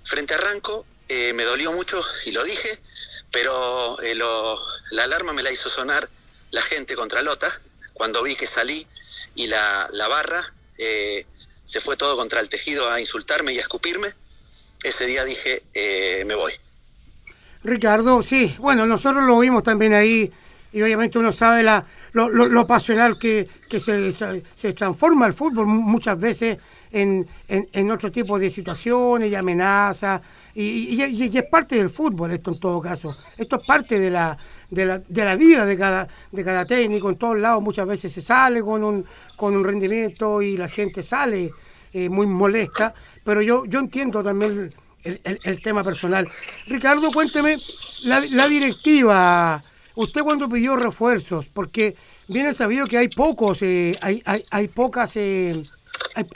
frente 0.03 0.33
a 0.33 0.37
Ranco 0.37 0.85
me 1.09 1.43
dolió 1.43 1.71
mucho 1.71 2.03
y 2.25 2.31
lo 2.31 2.43
dije, 2.43 2.79
pero 3.31 3.97
la 4.91 5.03
alarma 5.03 5.33
me 5.33 5.41
la 5.41 5.51
hizo 5.51 5.67
sonar 5.67 6.07
la 6.51 6.61
gente 6.61 6.95
contra 6.95 7.23
Lota 7.23 7.61
cuando 7.93 8.21
vi 8.21 8.35
que 8.35 8.45
salí 8.45 8.87
y 9.35 9.47
la, 9.47 9.89
la 9.91 10.07
barra 10.07 10.53
se 11.69 11.79
fue 11.79 11.95
todo 11.95 12.17
contra 12.17 12.39
el 12.39 12.49
tejido 12.49 12.89
a 12.89 12.99
insultarme 12.99 13.53
y 13.53 13.59
a 13.59 13.61
escupirme, 13.61 14.07
ese 14.83 15.05
día 15.05 15.23
dije, 15.23 15.61
eh, 15.75 16.23
me 16.25 16.33
voy. 16.33 16.51
Ricardo, 17.63 18.23
sí, 18.23 18.55
bueno, 18.57 18.87
nosotros 18.87 19.23
lo 19.23 19.37
vimos 19.37 19.61
también 19.61 19.93
ahí 19.93 20.31
y 20.73 20.81
obviamente 20.81 21.19
uno 21.19 21.31
sabe 21.31 21.61
la, 21.61 21.85
lo, 22.13 22.65
pasional 22.65 23.19
que, 23.19 23.47
se, 23.69 24.13
se, 24.55 24.73
transforma 24.73 25.27
el 25.27 25.33
fútbol 25.33 25.67
muchas 25.67 26.19
veces 26.19 26.57
en, 26.91 27.27
en, 27.47 27.91
otro 27.91 28.11
tipo 28.11 28.39
de 28.39 28.49
situaciones 28.49 29.31
y 29.31 29.35
amenazas. 29.35 30.21
Y, 30.55 31.01
y, 31.01 31.37
es 31.37 31.45
parte 31.45 31.75
del 31.75 31.89
fútbol 31.89 32.31
esto 32.31 32.51
en 32.51 32.59
todo 32.59 32.81
caso. 32.81 33.13
Esto 33.37 33.57
es 33.57 33.67
parte 33.67 33.99
de 33.99 34.09
la, 34.09 34.37
de 34.69 34.85
la, 34.85 34.97
de 34.99 35.25
la 35.25 35.35
vida 35.35 35.65
de 35.65 35.77
cada, 35.77 36.07
de 36.31 36.43
cada 36.43 36.65
técnico. 36.65 37.09
En 37.09 37.17
todos 37.17 37.37
lados 37.37 37.61
muchas 37.61 37.87
veces 37.87 38.11
se 38.11 38.21
sale 38.21 38.61
con 38.61 38.83
un, 38.83 39.05
con 39.35 39.55
un 39.55 39.63
rendimiento 39.63 40.41
y 40.41 40.57
la 40.57 40.67
gente 40.67 41.03
sale 41.03 41.49
eh, 41.93 42.09
muy 42.09 42.27
molesta. 42.27 42.93
Pero 43.23 43.41
yo, 43.41 43.65
yo 43.65 43.79
entiendo 43.79 44.23
también 44.23 44.69
el, 45.03 45.39
el, 45.43 45.61
tema 45.61 45.83
personal. 45.83 46.27
Ricardo, 46.67 47.11
cuénteme, 47.11 47.55
la, 48.05 48.47
directiva, 48.47 49.63
usted 49.95 50.21
cuando 50.21 50.49
pidió 50.49 50.75
refuerzos, 50.75 51.45
porque 51.45 51.95
viene 52.27 52.53
sabido 52.53 52.85
que 52.85 52.97
hay 52.97 53.07
pocos, 53.07 53.61
eh, 53.61 53.95
hay, 54.01 54.21
hay, 54.25 54.41
hay, 54.51 54.67
pocas... 54.67 55.15
Eh, 55.15 55.61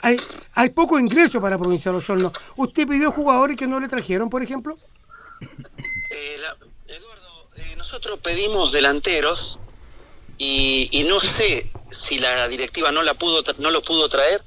hay, 0.02 0.16
hay, 0.54 0.70
poco 0.70 0.98
ingreso 0.98 1.40
para 1.40 1.58
Provincia 1.58 1.90
de 1.90 1.98
Osorno. 1.98 2.32
¿Usted 2.56 2.86
pidió 2.86 3.12
jugadores 3.12 3.58
que 3.58 3.66
no 3.66 3.80
le 3.80 3.88
trajeron, 3.88 4.30
por 4.30 4.42
ejemplo? 4.42 4.76
Eh, 5.40 6.36
Eduardo, 6.86 7.48
eh, 7.56 7.74
nosotros 7.76 8.18
pedimos 8.22 8.72
delanteros 8.72 9.58
y, 10.38 11.04
no 11.08 11.20
sé 11.20 11.70
si 11.90 12.18
la 12.18 12.48
directiva 12.48 12.90
no 12.90 13.02
la 13.02 13.14
pudo 13.14 13.42
no 13.58 13.70
lo 13.70 13.82
pudo 13.82 14.08
traer 14.08 14.42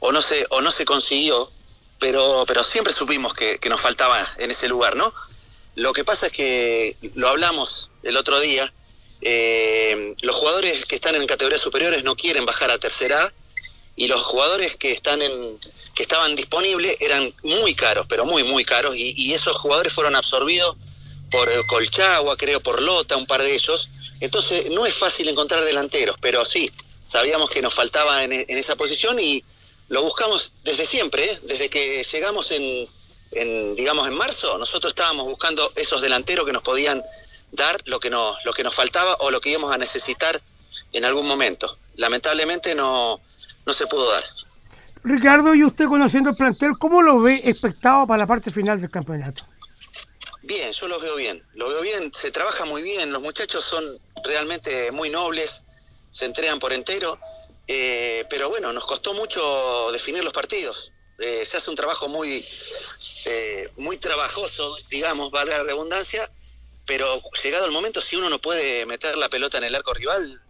o 0.00 0.12
no 0.12 0.22
se 0.22 0.46
o 0.50 0.60
no 0.60 0.70
se 0.70 0.84
consiguió, 0.84 1.50
pero 1.98 2.44
pero 2.46 2.62
siempre 2.62 2.92
supimos 2.92 3.34
que, 3.34 3.58
nos 3.68 3.80
faltaba 3.80 4.26
en 4.38 4.50
ese 4.50 4.68
lugar, 4.68 4.96
¿no? 4.96 5.12
Lo 5.74 5.92
que 5.92 6.04
pasa 6.04 6.26
es 6.26 6.32
que 6.32 6.96
lo 7.14 7.28
hablamos 7.28 7.90
el 8.02 8.16
otro 8.16 8.40
día. 8.40 8.72
Eh, 9.20 10.14
los 10.22 10.36
jugadores 10.36 10.86
que 10.86 10.94
están 10.94 11.16
en 11.16 11.26
categorías 11.26 11.60
superiores 11.60 12.04
no 12.04 12.14
quieren 12.14 12.46
bajar 12.46 12.70
a 12.70 12.78
tercera 12.78 13.24
A 13.24 13.32
y 13.98 14.06
los 14.06 14.22
jugadores 14.22 14.76
que 14.76 14.92
están 14.92 15.20
en 15.20 15.58
que 15.94 16.04
estaban 16.04 16.36
disponibles 16.36 16.96
eran 17.00 17.34
muy 17.42 17.74
caros, 17.74 18.06
pero 18.08 18.24
muy 18.24 18.44
muy 18.44 18.64
caros 18.64 18.94
y, 18.96 19.34
esos 19.34 19.56
jugadores 19.56 19.92
fueron 19.92 20.14
absorbidos 20.14 20.76
por 21.32 21.50
Colchagua, 21.66 22.36
creo 22.36 22.60
por 22.60 22.80
Lota, 22.80 23.16
un 23.16 23.26
par 23.26 23.42
de 23.42 23.52
ellos. 23.52 23.90
Entonces 24.20 24.70
no 24.70 24.86
es 24.86 24.94
fácil 24.94 25.28
encontrar 25.28 25.64
delanteros, 25.64 26.16
pero 26.20 26.44
sí 26.44 26.70
sabíamos 27.02 27.50
que 27.50 27.60
nos 27.60 27.74
faltaba 27.74 28.22
en, 28.22 28.32
esa 28.32 28.76
posición 28.76 29.18
y 29.18 29.44
lo 29.88 30.02
buscamos 30.02 30.52
desde 30.62 30.86
siempre, 30.86 31.32
¿eh? 31.32 31.40
desde 31.42 31.68
que 31.68 32.06
llegamos 32.10 32.52
en, 32.52 32.88
en 33.32 33.74
digamos 33.74 34.06
en 34.06 34.14
marzo, 34.14 34.58
nosotros 34.58 34.92
estábamos 34.92 35.26
buscando 35.26 35.72
esos 35.74 36.00
delanteros 36.00 36.46
que 36.46 36.52
nos 36.52 36.62
podían 36.62 37.02
dar 37.50 37.82
lo 37.86 37.98
que 37.98 38.10
nos 38.10 38.36
lo 38.44 38.52
que 38.52 38.62
nos 38.62 38.74
faltaba 38.76 39.16
o 39.18 39.32
lo 39.32 39.40
que 39.40 39.50
íbamos 39.50 39.72
a 39.72 39.78
necesitar 39.78 40.40
en 40.92 41.04
algún 41.04 41.26
momento. 41.26 41.76
Lamentablemente 41.96 42.76
no 42.76 43.20
no 43.68 43.74
se 43.74 43.86
pudo 43.86 44.10
dar. 44.10 44.24
Ricardo, 45.04 45.54
y 45.54 45.62
usted 45.62 45.84
conociendo 45.84 46.30
el 46.30 46.36
plantel, 46.36 46.72
¿cómo 46.78 47.02
lo 47.02 47.20
ve 47.20 47.42
expectado 47.44 48.06
para 48.06 48.18
la 48.18 48.26
parte 48.26 48.50
final 48.50 48.80
del 48.80 48.90
campeonato? 48.90 49.44
Bien, 50.42 50.72
yo 50.72 50.88
los 50.88 51.02
veo 51.02 51.16
bien. 51.16 51.44
Lo 51.54 51.68
veo 51.68 51.82
bien, 51.82 52.10
se 52.14 52.30
trabaja 52.30 52.64
muy 52.64 52.82
bien. 52.82 53.12
Los 53.12 53.20
muchachos 53.20 53.64
son 53.64 53.84
realmente 54.24 54.90
muy 54.90 55.10
nobles, 55.10 55.62
se 56.10 56.24
entregan 56.24 56.58
por 56.58 56.72
entero. 56.72 57.20
Eh, 57.66 58.24
pero 58.30 58.48
bueno, 58.48 58.72
nos 58.72 58.86
costó 58.86 59.12
mucho 59.12 59.92
definir 59.92 60.24
los 60.24 60.32
partidos. 60.32 60.90
Eh, 61.18 61.44
se 61.44 61.58
hace 61.58 61.68
un 61.68 61.76
trabajo 61.76 62.08
muy, 62.08 62.42
eh, 63.26 63.68
muy 63.76 63.98
trabajoso, 63.98 64.78
digamos, 64.88 65.30
valga 65.30 65.58
la 65.58 65.64
redundancia, 65.64 66.30
pero 66.86 67.20
llegado 67.42 67.66
el 67.66 67.72
momento, 67.72 68.00
si 68.00 68.16
uno 68.16 68.30
no 68.30 68.40
puede 68.40 68.86
meter 68.86 69.18
la 69.18 69.28
pelota 69.28 69.58
en 69.58 69.64
el 69.64 69.74
arco 69.74 69.92
rival, 69.92 70.40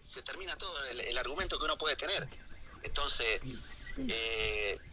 se, 0.00 0.22
termina 0.22 0.56
todo 0.56 0.84
el, 0.86 1.18
argumento 1.18 1.58
que 1.58 1.64
uno 1.64 1.78
puede 1.78 1.96
tener. 1.96 2.28
Entonces, 2.82 3.40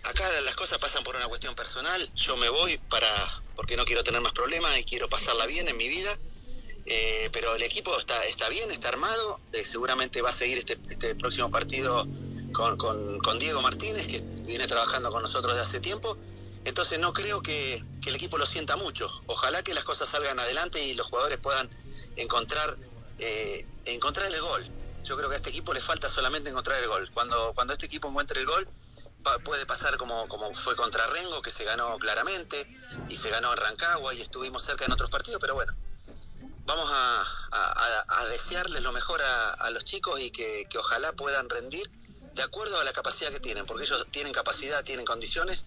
acá 0.03 0.31
las 0.41 0.55
cosas 0.55 0.77
pasan 0.79 1.03
por 1.03 1.15
una 1.15 1.27
cuestión 1.27 1.55
personal. 1.55 2.09
Yo 2.15 2.37
me 2.37 2.49
voy 2.49 2.77
para 2.77 3.41
porque 3.55 3.77
no 3.77 3.85
quiero 3.85 4.03
tener 4.03 4.21
más 4.21 4.33
problemas 4.33 4.77
y 4.77 4.83
quiero 4.83 5.09
pasarla 5.09 5.45
bien 5.45 5.67
en 5.67 5.77
mi 5.77 5.87
vida 5.87 6.17
eh, 6.85 7.29
pero 7.31 7.55
el 7.55 7.63
equipo 7.63 7.97
está, 7.97 8.25
está 8.25 8.49
bien, 8.49 8.69
está 8.71 8.89
armado, 8.89 9.39
eh, 9.53 9.63
seguramente 9.63 10.21
va 10.21 10.31
a 10.31 10.35
seguir 10.35 10.57
este, 10.57 10.77
este 10.89 11.15
próximo 11.15 11.49
partido 11.49 12.05
con, 12.51 12.77
con, 12.77 13.39
Diego 13.39 13.61
Martínez, 13.61 14.05
que 14.05 14.21
viene 14.45 14.67
trabajando 14.67 15.09
con 15.09 15.21
nosotros 15.21 15.55
desde 15.55 15.69
hace 15.69 15.79
tiempo. 15.79 16.17
Entonces 16.65 16.99
no 16.99 17.13
creo 17.13 17.41
que, 17.41 17.83
el 18.05 18.15
equipo 18.15 18.37
lo 18.37 18.45
sienta 18.45 18.75
mucho. 18.75 19.09
Ojalá 19.27 19.63
que 19.63 19.73
las 19.73 19.85
cosas 19.85 20.09
salgan 20.09 20.37
adelante 20.39 20.85
y 20.85 20.93
los 20.93 21.07
jugadores 21.07 21.39
puedan 21.39 21.69
encontrar, 22.17 22.77
eh, 23.19 23.65
encontrar 23.85 24.31
el 24.31 24.41
gol. 24.41 24.69
Yo 25.03 25.17
creo 25.17 25.29
que 25.29 25.35
a 25.35 25.37
este 25.37 25.49
equipo 25.49 25.73
le 25.73 25.81
falta 25.81 26.09
solamente 26.09 26.49
encontrar 26.49 26.81
el 26.81 26.87
gol. 26.87 27.09
Cuando, 27.13 27.53
cuando 27.53 27.73
este 27.73 27.85
equipo 27.85 28.07
encuentre 28.07 28.39
el 28.39 28.45
gol, 28.45 28.67
puede 29.43 29.65
pasar 29.65 29.97
como, 29.97 30.27
como 30.27 30.53
fue 30.53 30.75
contra 30.75 31.05
Rengo, 31.07 31.41
que 31.41 31.51
se 31.51 31.63
ganó 31.63 31.97
claramente, 31.97 32.67
y 33.09 33.15
se 33.15 33.29
ganó 33.29 33.51
en 33.53 33.57
Rancagua 33.57 34.13
y 34.13 34.21
estuvimos 34.21 34.63
cerca 34.63 34.85
en 34.85 34.91
otros 34.91 35.09
partidos, 35.09 35.39
pero 35.39 35.55
bueno, 35.55 35.73
vamos 36.65 36.89
a, 36.91 38.25
desearles 38.29 38.81
lo 38.83 38.91
mejor 38.91 39.21
a, 39.21 39.69
los 39.71 39.83
chicos 39.85 40.19
y 40.19 40.31
que, 40.31 40.67
ojalá 40.77 41.13
puedan 41.13 41.49
rendir 41.49 41.89
de 42.35 42.41
acuerdo 42.41 42.79
a 42.79 42.83
la 42.83 42.91
capacidad 42.93 43.31
que 43.31 43.39
tienen, 43.39 43.65
porque 43.65 43.83
ellos 43.83 44.07
tienen 44.11 44.33
capacidad, 44.33 44.83
tienen 44.83 45.05
condiciones, 45.05 45.65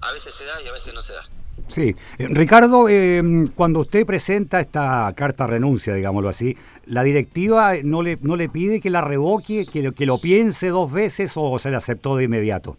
a 0.00 0.12
veces 0.12 0.34
se 0.34 0.44
da 0.44 0.62
y 0.62 0.68
a 0.68 0.72
veces 0.72 0.94
no 0.94 1.02
se 1.02 1.12
da. 1.12 1.28
Sí, 1.68 1.96
eh, 2.18 2.26
Ricardo, 2.28 2.88
eh, 2.88 3.22
cuando 3.54 3.80
usted 3.80 4.04
presenta 4.04 4.60
esta 4.60 5.12
carta 5.16 5.46
renuncia, 5.46 5.94
digámoslo 5.94 6.28
así, 6.28 6.56
¿la 6.86 7.02
directiva 7.02 7.74
no 7.82 8.02
le, 8.02 8.18
no 8.20 8.36
le 8.36 8.48
pide 8.48 8.80
que 8.80 8.90
la 8.90 9.00
revoque, 9.00 9.66
que, 9.66 9.92
que 9.92 10.06
lo 10.06 10.18
piense 10.18 10.68
dos 10.68 10.92
veces 10.92 11.32
o 11.34 11.58
se 11.58 11.70
le 11.70 11.76
aceptó 11.76 12.16
de 12.16 12.24
inmediato? 12.24 12.76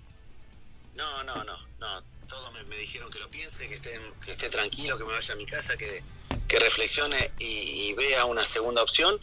No, 0.96 1.24
no, 1.24 1.44
no, 1.44 1.58
no. 1.80 2.04
Todos 2.28 2.52
me, 2.68 2.76
dijeron 2.78 3.12
que 3.12 3.20
lo 3.20 3.30
piense, 3.30 3.68
que, 3.68 3.80
que 3.80 4.32
esté 4.32 4.50
tranquilo, 4.50 4.98
que 4.98 5.04
me 5.04 5.12
vaya 5.12 5.34
a 5.34 5.38
mi 5.38 5.46
casa, 5.46 5.76
que, 5.78 6.04
que 6.48 6.60
reflexione 6.60 7.32
y, 7.40 7.94
vea 7.94 8.26
una 8.26 8.44
segunda 8.44 8.84
opción, 8.84 9.20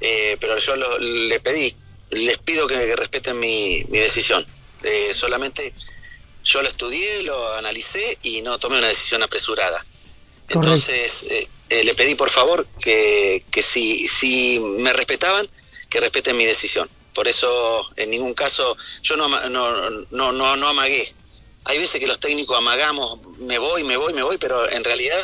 eh, 0.00 0.36
pero 0.40 0.58
yo 0.58 0.76
le 0.76 1.40
pedí, 1.40 1.74
les 2.10 2.38
pido 2.38 2.66
que, 2.66 2.96
respeten 2.96 3.38
mi, 3.38 3.82
decisión. 3.84 4.46
Eh, 4.82 5.12
solamente 5.14 5.74
yo 6.44 6.62
lo 6.62 6.68
estudié, 6.68 7.22
lo 7.22 7.54
analicé 7.54 8.18
y 8.22 8.42
no 8.42 8.58
tomé 8.58 8.78
una 8.78 8.88
decisión 8.88 9.22
apresurada. 9.22 9.84
Entonces 10.48 11.48
eh, 11.70 11.84
le 11.84 11.94
pedí 11.94 12.14
por 12.14 12.30
favor 12.30 12.66
que, 12.82 13.44
que 13.50 13.62
si, 13.62 14.06
si 14.08 14.58
me 14.78 14.92
respetaban, 14.92 15.48
que 15.88 16.00
respeten 16.00 16.36
mi 16.36 16.44
decisión. 16.44 16.88
Por 17.14 17.26
eso 17.28 17.90
en 17.96 18.10
ningún 18.10 18.34
caso 18.34 18.76
yo 19.02 19.16
no, 19.16 19.28
no, 19.48 19.90
no, 20.10 20.32
no, 20.32 20.56
no 20.56 20.68
amagué. 20.68 21.12
Hay 21.64 21.78
veces 21.78 22.00
que 22.00 22.06
los 22.06 22.20
técnicos 22.20 22.56
amagamos, 22.56 23.20
me 23.38 23.58
voy, 23.58 23.84
me 23.84 23.96
voy, 23.96 24.12
me 24.12 24.22
voy, 24.22 24.38
pero 24.38 24.70
en 24.70 24.82
realidad 24.82 25.18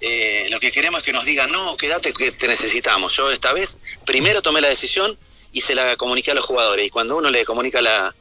eh, 0.00 0.48
lo 0.50 0.60
que 0.60 0.70
queremos 0.70 1.00
es 1.00 1.06
que 1.06 1.12
nos 1.12 1.24
digan, 1.24 1.50
no, 1.50 1.76
quédate 1.76 2.12
que 2.12 2.32
te 2.32 2.48
necesitamos. 2.48 3.14
Yo 3.16 3.30
esta 3.30 3.52
vez 3.52 3.76
primero 4.04 4.42
tomé 4.42 4.60
la 4.60 4.68
decisión 4.68 5.18
y 5.52 5.62
se 5.62 5.74
la 5.74 5.96
comuniqué 5.96 6.32
a 6.32 6.34
los 6.34 6.44
jugadores. 6.44 6.86
Y 6.86 6.90
cuando 6.90 7.16
uno 7.16 7.30
le 7.30 7.44
comunica 7.44 7.80
la, 7.80 8.14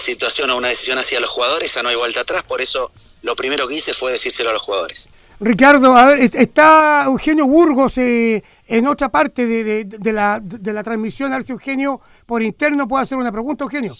situación 0.00 0.50
o 0.50 0.56
una 0.56 0.68
decisión 0.68 0.98
hacia 0.98 1.20
los 1.20 1.30
jugadores, 1.30 1.72
ya 1.72 1.82
no 1.82 1.88
hay 1.88 1.96
vuelta 1.96 2.20
atrás. 2.20 2.42
Por 2.42 2.60
eso 2.60 2.90
lo 3.22 3.36
primero 3.36 3.68
que 3.68 3.74
hice 3.74 3.94
fue 3.94 4.12
decírselo 4.12 4.50
a 4.50 4.52
los 4.52 4.62
jugadores. 4.62 5.08
Ricardo, 5.38 5.94
a 5.94 6.06
ver, 6.06 6.34
está 6.34 7.04
Eugenio 7.04 7.46
Burgos 7.46 7.98
eh, 7.98 8.42
en 8.66 8.86
otra 8.86 9.10
parte 9.10 9.46
de, 9.46 10.12
la, 10.12 10.40
de 10.40 10.72
la 10.72 10.82
transmisión. 10.82 11.32
A 11.32 11.36
ver 11.36 11.46
si 11.46 11.52
Eugenio 11.52 12.00
por 12.24 12.42
interno 12.42 12.88
puede 12.88 13.04
hacer 13.04 13.18
una 13.18 13.30
pregunta, 13.30 13.64
Eugenio. 13.64 13.94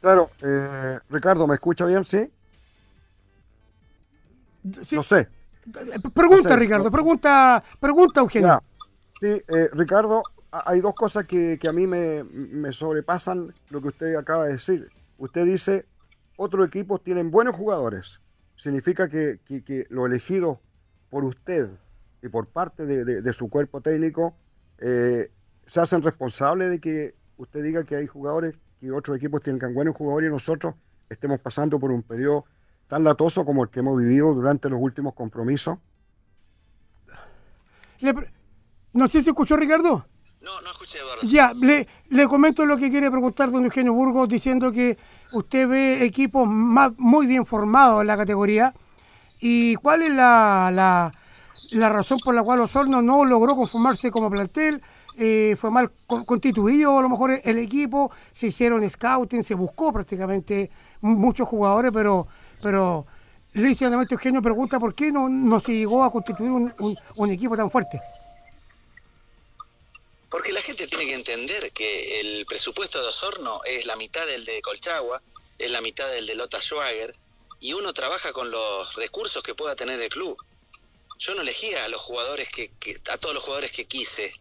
Claro, 0.00 0.30
eh, 0.42 0.98
Ricardo, 1.10 1.46
¿me 1.46 1.54
escucha 1.54 1.84
bien? 1.84 2.04
Sí. 2.04 2.30
No 4.92 5.02
sé. 5.02 5.28
Pregunta, 6.14 6.56
Ricardo, 6.56 6.90
pregunta, 6.90 7.62
pregunta, 7.78 8.20
Eugenio. 8.20 8.62
Sí, 9.20 9.26
eh, 9.26 9.68
Ricardo, 9.74 10.22
hay 10.50 10.80
dos 10.80 10.94
cosas 10.94 11.26
que, 11.26 11.58
a 11.68 11.72
mí 11.72 11.86
me, 11.86 12.72
sobrepasan 12.72 13.54
lo 13.68 13.80
que 13.80 13.88
usted 13.88 14.16
acaba 14.16 14.46
de 14.46 14.54
decir. 14.54 14.90
Usted 15.18 15.44
dice, 15.44 15.86
otros 16.36 16.66
equipos 16.66 17.02
tienen 17.04 17.30
buenos 17.30 17.54
jugadores. 17.54 18.20
Significa 18.60 19.08
que, 19.08 19.40
que, 19.46 19.86
lo 19.88 20.04
elegido 20.04 20.60
por 21.08 21.24
usted 21.24 21.70
y 22.22 22.28
por 22.28 22.46
parte 22.46 22.84
de, 22.84 23.32
su 23.32 23.48
cuerpo 23.48 23.80
técnico 23.80 24.36
eh, 24.76 25.30
se 25.64 25.80
hacen 25.80 26.02
responsables 26.02 26.68
de 26.68 26.78
que 26.78 27.14
usted 27.38 27.62
diga 27.62 27.84
que 27.84 27.96
hay 27.96 28.06
jugadores, 28.06 28.60
que 28.78 28.92
otros 28.92 29.16
equipos 29.16 29.40
tienen 29.40 29.72
buenos 29.72 29.96
jugadores 29.96 30.28
y 30.28 30.32
nosotros 30.32 30.74
estemos 31.08 31.40
pasando 31.40 31.80
por 31.80 31.90
un 31.90 32.02
periodo 32.02 32.44
tan 32.86 33.02
latoso 33.02 33.46
como 33.46 33.64
el 33.64 33.70
que 33.70 33.80
hemos 33.80 33.98
vivido 33.98 34.34
durante 34.34 34.68
los 34.68 34.78
últimos 34.78 35.14
compromisos? 35.14 35.78
no 38.92 39.08
sé 39.08 39.22
si 39.22 39.30
escuchó 39.30 39.56
Ricardo. 39.56 40.04
No, 40.42 40.60
no 40.60 40.70
escuché, 40.70 40.98
Eduardo. 40.98 41.22
Ya, 41.22 41.54
le, 41.54 41.88
le 42.10 42.28
comento 42.28 42.66
lo 42.66 42.76
que 42.76 42.90
quiere 42.90 43.10
preguntar 43.10 43.50
don 43.50 43.64
Eugenio 43.64 43.94
Burgos, 43.94 44.28
diciendo 44.28 44.70
que 44.70 44.98
usted 45.32 45.68
ve 45.68 46.04
equipos 46.04 46.48
muy 46.48 47.26
bien 47.26 47.46
formados 47.46 48.00
en 48.00 48.06
la 48.06 48.16
categoría. 48.16 48.74
¿Y 49.40 49.74
cuál 49.76 50.02
es 50.02 50.10
la 50.12 51.10
razón 51.72 52.18
por 52.22 52.34
la 52.34 52.42
cual 52.42 52.60
Osorno 52.60 53.00
no 53.02 53.24
logró 53.24 53.56
conformarse 53.56 54.10
como 54.10 54.30
plantel? 54.30 54.82
Eh, 55.16 55.56
fue 55.58 55.70
mal 55.70 55.90
constituido 56.06 56.98
a 56.98 57.02
lo 57.02 57.08
mejor 57.08 57.40
el 57.44 57.58
equipo, 57.58 58.10
se 58.32 58.46
hicieron 58.46 58.88
scouting, 58.88 59.42
se 59.42 59.54
buscó 59.54 59.92
prácticamente 59.92 60.70
muchos 61.00 61.46
jugadores, 61.48 61.92
pero 61.92 62.26
pero 62.62 63.06
Luis 63.52 63.82
Eugenio 63.82 64.40
pregunta 64.40 64.78
por 64.78 64.94
qué 64.94 65.10
no, 65.10 65.28
no 65.28 65.60
se 65.60 65.72
llegó 65.72 66.04
a 66.04 66.12
constituir 66.12 66.50
un, 66.50 67.30
equipo 67.30 67.56
tan 67.56 67.70
fuerte. 67.70 68.00
Porque 70.30 70.52
la 70.52 70.62
gente 70.62 70.86
tiene 70.86 71.06
que 71.06 71.14
entender 71.14 71.72
que 71.72 72.20
el 72.20 72.46
presupuesto 72.46 73.02
de 73.02 73.08
Osorno 73.08 73.60
es 73.64 73.84
la 73.84 73.96
mitad 73.96 74.24
del 74.26 74.44
de 74.44 74.62
Colchagua, 74.62 75.20
es 75.58 75.70
la 75.72 75.80
mitad 75.80 76.08
del 76.08 76.26
de 76.26 76.36
Lota 76.36 76.62
Schwager, 76.62 77.12
y 77.58 77.72
uno 77.72 77.92
trabaja 77.92 78.32
con 78.32 78.50
los 78.50 78.94
recursos 78.94 79.42
que 79.42 79.54
pueda 79.54 79.74
tener 79.74 80.00
el 80.00 80.08
club. 80.08 80.36
Yo 81.18 81.34
no 81.34 81.42
elegía 81.42 81.84
a 81.84 81.88
los 81.88 82.00
jugadores 82.00 82.48
que, 82.48 82.70
a 83.10 83.18
todos 83.18 83.34
los 83.34 83.42
jugadores 83.42 83.72
que 83.72 83.86
quise. 83.86 84.32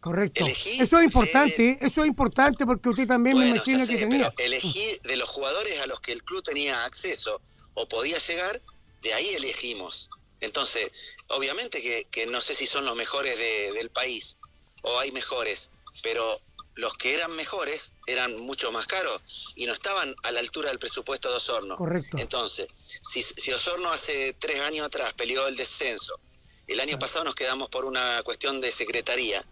Correcto. 0.00 0.46
eso 0.46 0.98
es 0.98 1.04
importante, 1.04 1.78
eso 1.80 2.02
es 2.02 2.06
importante 2.06 2.66
porque 2.66 2.90
usted 2.90 3.06
también 3.06 3.38
me 3.38 3.48
imagina 3.48 3.86
que 3.86 3.96
tenía. 3.96 4.32
elegí 4.38 4.98
de 5.02 5.16
los 5.16 5.28
jugadores 5.28 5.80
a 5.80 5.86
los 5.86 6.00
que 6.00 6.12
el 6.12 6.22
club 6.22 6.42
tenía 6.42 6.84
acceso 6.84 7.40
o 7.72 7.88
podía 7.88 8.18
llegar, 8.18 8.62
de 9.02 9.12
ahí 9.12 9.30
elegimos. 9.30 10.08
Entonces, 10.40 10.92
obviamente 11.28 12.06
que, 12.10 12.26
no 12.26 12.40
sé 12.40 12.54
si 12.54 12.66
son 12.66 12.84
los 12.84 12.94
mejores 12.96 13.36
del 13.38 13.90
país 13.90 14.36
o 14.84 14.98
hay 14.98 15.12
mejores, 15.12 15.68
pero 16.02 16.40
los 16.76 16.94
que 16.94 17.14
eran 17.14 17.34
mejores 17.36 17.92
eran 18.06 18.34
mucho 18.36 18.72
más 18.72 18.86
caros 18.86 19.20
y 19.54 19.66
no 19.66 19.74
estaban 19.74 20.14
a 20.22 20.32
la 20.32 20.40
altura 20.40 20.70
del 20.70 20.78
presupuesto 20.78 21.28
de 21.30 21.36
Osorno. 21.36 21.76
Correcto. 21.76 22.16
Entonces, 22.18 22.66
si, 23.12 23.22
si 23.22 23.52
Osorno 23.52 23.92
hace 23.92 24.34
tres 24.38 24.60
años 24.60 24.86
atrás 24.86 25.12
peleó 25.12 25.46
el 25.46 25.56
descenso, 25.56 26.18
el 26.66 26.80
año 26.80 26.98
pasado 26.98 27.24
nos 27.24 27.34
quedamos 27.34 27.68
por 27.68 27.84
una 27.84 28.22
cuestión 28.22 28.60
de 28.60 28.72
secretaría 28.72 29.44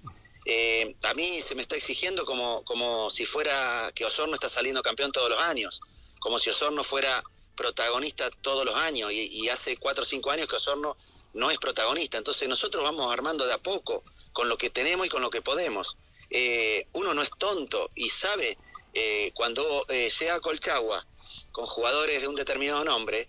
eh, 0.44 0.96
a 1.04 1.14
mí 1.14 1.40
se 1.40 1.54
me 1.54 1.62
está 1.62 1.76
exigiendo 1.76 2.26
como, 2.26 2.64
como 2.64 3.10
si 3.10 3.26
fuera 3.26 3.92
que 3.94 4.04
Osorno 4.04 4.34
está 4.34 4.48
saliendo 4.48 4.82
campeón 4.82 5.12
todos 5.12 5.30
los 5.30 5.38
años, 5.38 5.80
como 6.18 6.38
si 6.38 6.50
Osorno 6.50 6.82
fuera 6.82 7.22
protagonista 7.56 8.28
todos 8.40 8.64
los 8.64 8.74
años 8.74 9.12
y, 9.12 9.48
hace 9.50 9.76
cuatro 9.76 10.02
o 10.02 10.06
cinco 10.06 10.30
años 10.30 10.48
que 10.48 10.56
Osorno 10.56 10.96
no 11.34 11.50
es 11.50 11.58
protagonista. 11.58 12.18
Entonces 12.18 12.48
nosotros 12.48 12.82
vamos 12.82 13.12
armando 13.12 13.46
de 13.46 13.52
a 13.52 13.58
poco 13.58 14.02
con 14.32 14.48
lo 14.48 14.58
que 14.58 14.70
tenemos 14.70 15.06
y 15.06 15.10
con 15.10 15.22
lo 15.22 15.30
que 15.30 15.42
podemos. 15.42 15.96
Eh, 16.30 16.86
uno 16.92 17.14
no 17.14 17.22
es 17.22 17.30
tonto 17.38 17.90
y 17.94 18.08
sabe 18.08 18.56
eh, 18.94 19.32
cuando 19.34 19.86
llega 19.86 20.34
a 20.34 20.40
Colchagua 20.40 21.06
con 21.50 21.66
jugadores 21.66 22.22
de 22.22 22.28
un 22.28 22.34
determinado 22.34 22.84
nombre, 22.84 23.28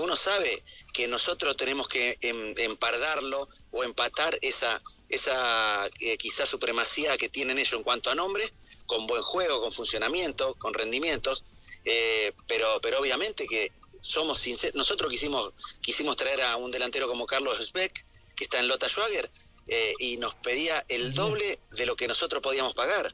uno 0.00 0.16
sabe 0.16 0.64
que 0.92 1.06
nosotros 1.06 1.56
tenemos 1.56 1.86
que 1.86 2.18
em, 2.20 2.54
empardarlo 2.58 3.48
o 3.70 3.84
empatar 3.84 4.36
esa 4.42 4.82
esa 5.08 5.88
eh, 6.00 6.16
quizá 6.18 6.46
supremacía 6.46 7.16
que 7.16 7.28
tienen 7.28 7.58
ellos 7.58 7.74
en 7.74 7.82
cuanto 7.82 8.10
a 8.10 8.14
nombre, 8.14 8.52
con 8.86 9.06
buen 9.06 9.22
juego, 9.22 9.60
con 9.60 9.72
funcionamiento, 9.72 10.54
con 10.54 10.74
rendimientos, 10.74 11.44
eh, 11.84 12.32
pero, 12.48 12.80
pero 12.82 13.00
obviamente 13.00 13.46
que 13.46 13.70
somos 14.06 14.38
sinceros, 14.38 14.76
nosotros 14.76 15.10
quisimos, 15.10 15.52
quisimos 15.80 16.16
traer 16.16 16.42
a 16.42 16.56
un 16.56 16.70
delantero 16.70 17.08
como 17.08 17.26
Carlos 17.26 17.58
Speck, 17.64 18.04
que 18.34 18.44
está 18.44 18.58
en 18.58 18.68
Lota 18.68 18.88
Schwager, 18.88 19.30
eh, 19.66 19.92
y 19.98 20.16
nos 20.16 20.34
pedía 20.36 20.84
el 20.88 21.14
doble 21.14 21.58
de 21.72 21.86
lo 21.86 21.96
que 21.96 22.06
nosotros 22.06 22.42
podíamos 22.42 22.74
pagar. 22.74 23.12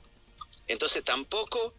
Entonces 0.66 1.02
tampoco, 1.02 1.74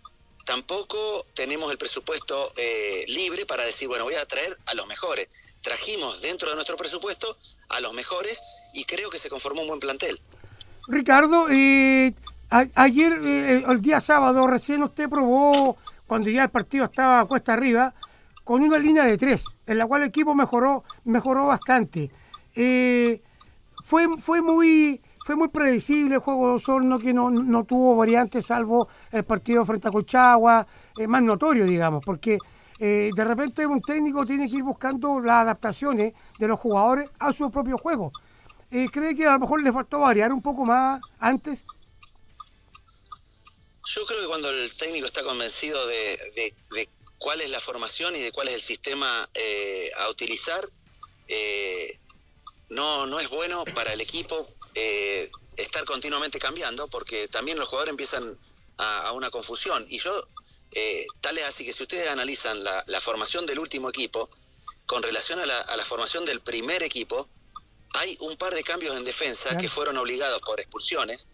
tampoco 0.45 1.25
tenemos 1.35 1.71
el 1.71 1.77
presupuesto 1.77 2.51
eh, 2.57 3.05
libre 3.07 3.45
para 3.45 3.63
decir, 3.63 3.87
bueno, 3.87 4.03
voy 4.05 4.15
a 4.15 4.25
traer 4.25 4.57
a 4.65 4.73
los 4.73 4.87
mejores. 4.87 5.29
Trajimos 5.61 6.21
dentro 6.21 6.49
de 6.49 6.55
nuestro 6.55 6.75
presupuesto 6.75 7.37
a 7.69 7.79
los 7.79 7.93
mejores 7.93 8.39
y 8.73 8.85
creo 8.85 9.09
que 9.09 9.19
se 9.19 9.29
conformó 9.29 9.61
un 9.61 9.67
buen 9.67 9.79
plantel. 9.79 10.19
Ricardo, 10.87 11.47
eh, 11.49 12.13
ayer, 12.49 13.13
el 13.13 13.81
día 13.81 14.01
sábado, 14.01 14.47
recién 14.47 14.83
usted 14.83 15.07
probó, 15.07 15.77
cuando 16.07 16.29
ya 16.29 16.43
el 16.43 16.49
partido 16.49 16.85
estaba 16.85 17.25
cuesta 17.27 17.53
arriba, 17.53 17.93
con 18.43 18.61
una 18.61 18.77
línea 18.77 19.05
de 19.05 19.17
tres, 19.17 19.45
en 19.65 19.77
la 19.77 19.85
cual 19.85 20.01
el 20.01 20.09
equipo 20.09 20.35
mejoró, 20.35 20.83
mejoró 21.05 21.47
bastante. 21.47 22.11
Eh, 22.55 23.21
fue, 23.83 24.07
fue 24.19 24.41
muy 24.41 25.01
fue 25.25 25.37
muy 25.37 25.47
predecible 25.47 26.15
el 26.15 26.21
juego 26.21 26.49
de 26.49 26.53
Osorno 26.55 26.99
que 26.99 27.13
no, 27.13 27.29
no 27.29 27.63
tuvo 27.63 27.95
variantes 27.95 28.45
salvo 28.45 28.89
el 29.09 29.23
partido 29.23 29.63
frente 29.65 29.87
a 29.87 29.91
Colchagua, 29.91 30.67
eh, 30.97 31.07
más 31.07 31.23
notorio 31.23 31.65
digamos, 31.65 32.03
porque 32.05 32.37
eh, 32.77 33.09
de 33.15 33.23
repente 33.23 33.65
un 33.65 33.81
técnico 33.81 34.25
tiene 34.25 34.49
que 34.49 34.57
ir 34.57 34.63
buscando 34.63 35.21
las 35.21 35.43
adaptaciones 35.43 36.13
de 36.37 36.47
los 36.47 36.59
jugadores 36.59 37.09
a 37.19 37.31
su 37.31 37.49
propio 37.49 37.77
juego. 37.77 38.11
¿Cree 38.69 39.15
que 39.15 39.27
a 39.27 39.33
lo 39.33 39.39
mejor 39.39 39.61
le 39.61 39.71
faltó 39.71 39.99
variar 39.99 40.33
un 40.33 40.41
poco 40.41 40.65
más 40.65 40.99
antes? 41.19 41.63
Yo 43.87 44.03
creo 44.07 44.21
que 44.21 44.27
cuando 44.27 44.49
el 44.49 44.75
técnico 44.75 45.05
está 45.05 45.23
convencido 45.23 45.85
de, 45.85 46.17
de 46.71 46.89
cuál 47.23 47.39
es 47.39 47.49
la 47.49 47.61
formación 47.61 48.17
y 48.17 48.19
de 48.19 48.33
cuál 48.33 48.49
es 48.49 48.55
el 48.55 48.61
sistema 48.61 49.29
eh, 49.33 49.89
a 49.95 50.09
utilizar, 50.09 50.61
eh, 51.29 51.97
no, 52.67 53.05
no 53.05 53.17
es 53.21 53.29
bueno 53.29 53.63
para 53.63 53.93
el 53.93 54.01
equipo 54.01 54.45
eh, 54.75 55.31
estar 55.55 55.85
continuamente 55.85 56.37
cambiando, 56.37 56.89
porque 56.89 57.29
también 57.29 57.57
los 57.57 57.69
jugadores 57.69 57.91
empiezan 57.91 58.37
a, 58.77 59.13
una 59.13 59.31
confusión. 59.31 59.85
Y 59.87 59.99
yo, 59.99 60.27
tal 61.21 61.37
es 61.37 61.45
así 61.45 61.63
que 61.65 61.71
si 61.71 61.83
ustedes 61.83 62.09
analizan 62.09 62.61
la, 62.61 62.99
formación 62.99 63.45
del 63.45 63.59
último 63.59 63.87
equipo, 63.87 64.29
con 64.85 65.01
relación 65.01 65.39
a 65.39 65.45
la, 65.45 65.85
formación 65.85 66.25
del 66.25 66.41
primer 66.41 66.83
equipo, 66.83 67.29
hay 67.93 68.17
un 68.19 68.35
par 68.35 68.53
de 68.53 68.63
cambios 68.63 68.97
en 68.97 69.05
defensa 69.05 69.55
que 69.55 69.69
fueron 69.69 69.97
obligados 69.97 70.41
por 70.41 70.59
expulsiones, 70.59 71.27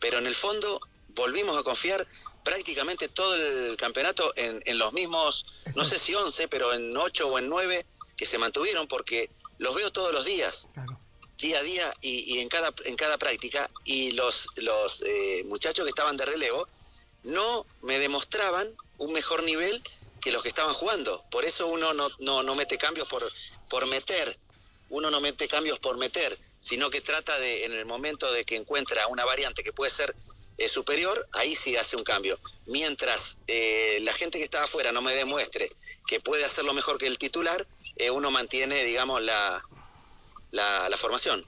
pero 0.00 0.18
en 0.18 0.26
el 0.26 0.34
fondo 0.34 0.80
volvimos 1.16 1.56
a 1.56 1.64
confiar 1.64 2.06
prácticamente 2.44 3.08
todo 3.08 3.34
el 3.34 3.76
campeonato 3.76 4.32
en, 4.36 4.78
los 4.78 4.92
mismos, 4.92 5.44
no 5.74 5.84
sé 5.84 5.98
si 5.98 6.14
11, 6.14 6.46
pero 6.46 6.72
en 6.72 6.96
8 6.96 7.26
o 7.26 7.38
en 7.38 7.48
9 7.48 7.84
que 8.16 8.26
se 8.26 8.38
mantuvieron 8.38 8.86
porque 8.86 9.30
los 9.58 9.74
veo 9.74 9.90
todos 9.90 10.12
los 10.12 10.24
días. 10.24 10.68
Día 11.38 11.58
a 11.58 11.62
día 11.62 11.92
y, 12.00 12.38
en 12.38 12.48
cada 12.48 12.72
en 12.84 12.96
cada 12.96 13.18
práctica 13.18 13.68
y 13.84 14.12
los 14.12 14.46
los 14.56 15.02
eh, 15.04 15.44
muchachos 15.44 15.84
que 15.84 15.90
estaban 15.90 16.16
de 16.16 16.24
relevo 16.24 16.66
no 17.24 17.66
me 17.82 17.98
demostraban 17.98 18.74
un 18.96 19.12
mejor 19.12 19.42
nivel 19.42 19.82
que 20.22 20.32
los 20.32 20.42
que 20.42 20.48
estaban 20.48 20.74
jugando. 20.74 21.24
Por 21.30 21.44
eso 21.44 21.66
uno 21.66 21.92
no, 21.92 22.08
no, 22.20 22.42
no 22.42 22.54
mete 22.54 22.78
cambios 22.78 23.08
por, 23.08 23.30
por 23.68 23.86
meter, 23.86 24.38
uno 24.90 25.10
no 25.10 25.20
mete 25.20 25.46
cambios 25.46 25.78
por 25.78 25.98
meter, 25.98 26.38
sino 26.58 26.88
que 26.88 27.00
trata 27.00 27.38
de, 27.38 27.64
en 27.64 27.72
el 27.72 27.84
momento 27.84 28.32
de 28.32 28.44
que 28.44 28.56
encuentra 28.56 29.06
una 29.08 29.24
variante 29.24 29.62
que 29.62 29.72
puede 29.72 29.90
ser 29.90 30.14
es 30.58 30.72
superior, 30.72 31.26
ahí 31.32 31.54
sí 31.54 31.76
hace 31.76 31.96
un 31.96 32.04
cambio. 32.04 32.38
Mientras 32.66 33.38
eh, 33.46 33.98
la 34.02 34.12
gente 34.12 34.38
que 34.38 34.44
está 34.44 34.64
afuera 34.64 34.92
no 34.92 35.02
me 35.02 35.14
demuestre 35.14 35.70
que 36.06 36.20
puede 36.20 36.44
hacerlo 36.44 36.72
mejor 36.72 36.98
que 36.98 37.06
el 37.06 37.18
titular, 37.18 37.66
eh, 37.96 38.10
uno 38.10 38.30
mantiene, 38.30 38.84
digamos, 38.84 39.22
la, 39.22 39.62
la, 40.50 40.96
formación. 40.96 41.42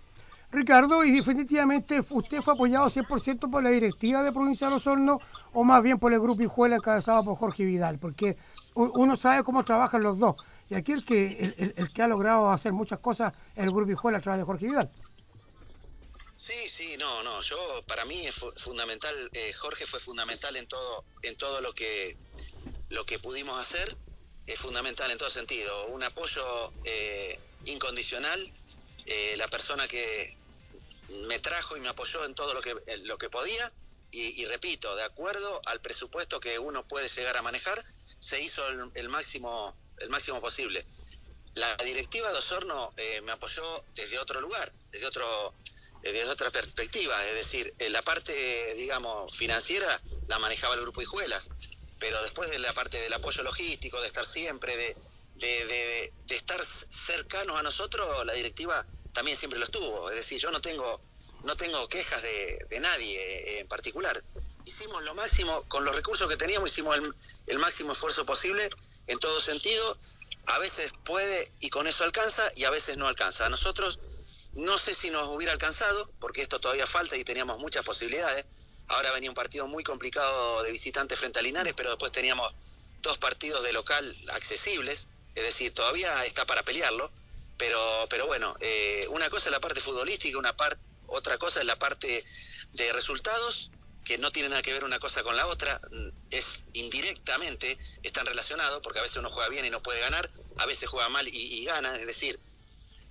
Ricardo, 0.50 1.04
y 1.04 1.12
definitivamente 1.12 2.02
usted 2.08 2.40
fue 2.40 2.54
apoyado 2.54 2.86
100% 2.86 3.50
por 3.50 3.62
la 3.62 3.70
directiva 3.70 4.22
de 4.22 4.32
Provincia 4.32 4.68
de 4.68 4.76
Osorno 4.76 5.20
o 5.52 5.62
más 5.62 5.82
bien 5.82 5.98
por 5.98 6.12
el 6.12 6.20
grupo 6.20 6.42
Hijuela 6.42 6.76
encabezado 6.76 7.22
por 7.24 7.36
Jorge 7.36 7.64
Vidal, 7.64 7.98
porque 7.98 8.36
uno 8.74 9.16
sabe 9.16 9.44
cómo 9.44 9.64
trabajan 9.64 10.02
los 10.02 10.18
dos. 10.18 10.36
Y 10.70 10.74
aquí 10.74 10.92
el 10.92 11.04
que, 11.04 11.54
el, 11.58 11.74
el 11.76 11.92
que 11.92 12.02
ha 12.02 12.08
logrado 12.08 12.50
hacer 12.50 12.72
muchas 12.72 12.98
cosas 12.98 13.32
es 13.54 13.64
el 13.64 13.72
grupo 13.72 13.90
Hijuela 13.90 14.18
a 14.18 14.20
través 14.20 14.38
de 14.38 14.44
Jorge 14.44 14.66
Vidal. 14.66 14.90
Sí, 16.48 16.70
sí, 16.74 16.96
no, 16.96 17.22
no. 17.22 17.42
Yo 17.42 17.84
para 17.86 18.06
mí 18.06 18.26
es 18.26 18.34
fundamental. 18.34 19.28
Eh, 19.34 19.52
Jorge 19.52 19.84
fue 19.84 20.00
fundamental 20.00 20.56
en 20.56 20.66
todo, 20.66 21.04
en 21.20 21.36
todo 21.36 21.60
lo 21.60 21.74
que 21.74 22.16
lo 22.88 23.04
que 23.04 23.18
pudimos 23.18 23.60
hacer. 23.60 23.94
Es 24.46 24.58
fundamental 24.58 25.10
en 25.10 25.18
todo 25.18 25.28
sentido. 25.28 25.88
Un 25.88 26.02
apoyo 26.02 26.72
eh, 26.84 27.38
incondicional. 27.66 28.50
Eh, 29.04 29.34
la 29.36 29.48
persona 29.48 29.86
que 29.88 30.38
me 31.26 31.38
trajo 31.38 31.76
y 31.76 31.80
me 31.80 31.88
apoyó 31.90 32.24
en 32.24 32.34
todo 32.34 32.54
lo 32.54 32.62
que 32.62 32.74
lo 33.02 33.18
que 33.18 33.28
podía. 33.28 33.70
Y, 34.10 34.46
repito, 34.46 34.96
de 34.96 35.02
acuerdo 35.02 35.60
al 35.66 35.82
presupuesto 35.82 36.40
que 36.40 36.58
uno 36.58 36.82
puede 36.88 37.10
llegar 37.10 37.36
a 37.36 37.42
manejar, 37.42 37.84
se 38.18 38.40
hizo 38.40 38.66
el, 38.94 39.08
máximo 39.10 39.76
el 39.98 40.08
máximo 40.08 40.40
posible. 40.40 40.86
La 41.52 41.76
directiva 41.76 42.32
de 42.32 42.38
Osorno 42.38 42.94
me 43.22 43.32
apoyó 43.32 43.84
desde 43.94 44.18
otro 44.18 44.40
lugar, 44.40 44.72
desde 44.90 45.06
otro 45.06 45.52
desde 46.02 46.30
otra 46.30 46.50
perspectiva, 46.50 47.24
es 47.26 47.34
decir, 47.34 47.72
la 47.90 48.02
parte, 48.02 48.74
digamos, 48.76 49.34
financiera 49.36 50.00
la 50.28 50.38
manejaba 50.38 50.74
el 50.74 50.82
grupo 50.82 51.02
Hijuelas, 51.02 51.50
pero 51.98 52.22
después 52.22 52.50
de 52.50 52.58
la 52.58 52.72
parte 52.72 53.00
del 53.00 53.12
apoyo 53.12 53.42
logístico, 53.42 54.00
de 54.00 54.06
estar 54.06 54.26
siempre, 54.26 54.76
de, 54.76 54.96
de, 55.38 56.12
estar 56.34 56.60
cercanos 56.64 57.58
a 57.58 57.62
nosotros, 57.62 58.24
la 58.24 58.32
directiva 58.32 58.86
también 59.12 59.36
siempre 59.36 59.58
lo 59.58 59.64
estuvo, 59.64 60.10
es 60.10 60.16
decir, 60.16 60.38
yo 60.38 60.50
no 60.50 60.60
tengo, 60.60 61.00
no 61.44 61.56
tengo 61.56 61.88
quejas 61.88 62.22
de, 62.22 62.78
nadie 62.80 63.20
eh, 63.20 63.60
en 63.60 63.68
particular. 63.68 64.22
Hicimos 64.64 65.02
lo 65.02 65.14
máximo, 65.14 65.64
con 65.68 65.84
los 65.84 65.96
recursos 65.96 66.28
que 66.28 66.36
teníamos, 66.36 66.70
hicimos 66.70 66.96
el, 66.98 67.14
el 67.46 67.58
máximo 67.58 67.92
esfuerzo 67.92 68.26
posible 68.26 68.68
en 69.06 69.18
todo 69.18 69.40
sentido. 69.40 69.98
A 70.46 70.58
veces 70.58 70.92
puede 71.04 71.50
y 71.60 71.70
con 71.70 71.86
eso 71.86 72.04
alcanza 72.04 72.42
y 72.54 72.64
a 72.64 72.70
veces 72.70 72.96
no 72.96 73.06
alcanza. 73.06 73.46
A 73.46 73.48
nosotros 73.48 73.98
no 74.54 74.78
sé 74.78 74.94
si 74.94 75.10
nos 75.10 75.28
hubiera 75.28 75.52
alcanzado, 75.52 76.10
porque 76.20 76.42
esto 76.42 76.60
todavía 76.60 76.86
falta 76.86 77.16
y 77.16 77.24
teníamos 77.24 77.58
muchas 77.58 77.84
posibilidades. 77.84 78.44
Ahora 78.88 79.12
venía 79.12 79.30
un 79.30 79.34
partido 79.34 79.66
muy 79.66 79.84
complicado 79.84 80.62
de 80.62 80.72
visitante 80.72 81.16
frente 81.16 81.38
a 81.38 81.42
Linares, 81.42 81.74
pero 81.76 81.90
después 81.90 82.10
teníamos 82.10 82.52
dos 83.02 83.18
partidos 83.18 83.62
de 83.62 83.72
local 83.72 84.16
accesibles, 84.32 85.06
es 85.34 85.44
decir, 85.44 85.72
todavía 85.72 86.24
está 86.24 86.44
para 86.46 86.62
pelearlo. 86.62 87.10
Pero, 87.56 88.06
pero 88.08 88.26
bueno, 88.26 88.56
eh, 88.60 89.06
una 89.10 89.28
cosa 89.28 89.46
es 89.46 89.52
la 89.52 89.60
parte 89.60 89.80
futbolística, 89.80 90.38
una 90.38 90.54
otra 91.08 91.38
cosa 91.38 91.60
es 91.60 91.66
la 91.66 91.76
parte 91.76 92.24
de 92.72 92.92
resultados, 92.92 93.70
que 94.04 94.16
no 94.16 94.30
tiene 94.30 94.48
nada 94.48 94.62
que 94.62 94.72
ver 94.72 94.84
una 94.84 95.00
cosa 95.00 95.22
con 95.22 95.36
la 95.36 95.46
otra, 95.46 95.80
es 96.30 96.64
indirectamente, 96.72 97.76
están 98.02 98.26
relacionados, 98.26 98.80
porque 98.80 99.00
a 99.00 99.02
veces 99.02 99.16
uno 99.16 99.28
juega 99.28 99.48
bien 99.48 99.64
y 99.64 99.70
no 99.70 99.82
puede 99.82 100.00
ganar, 100.00 100.30
a 100.56 100.66
veces 100.66 100.88
juega 100.88 101.08
mal 101.08 101.26
y, 101.26 101.60
y 101.60 101.64
gana, 101.64 101.96
es 101.96 102.06
decir, 102.06 102.38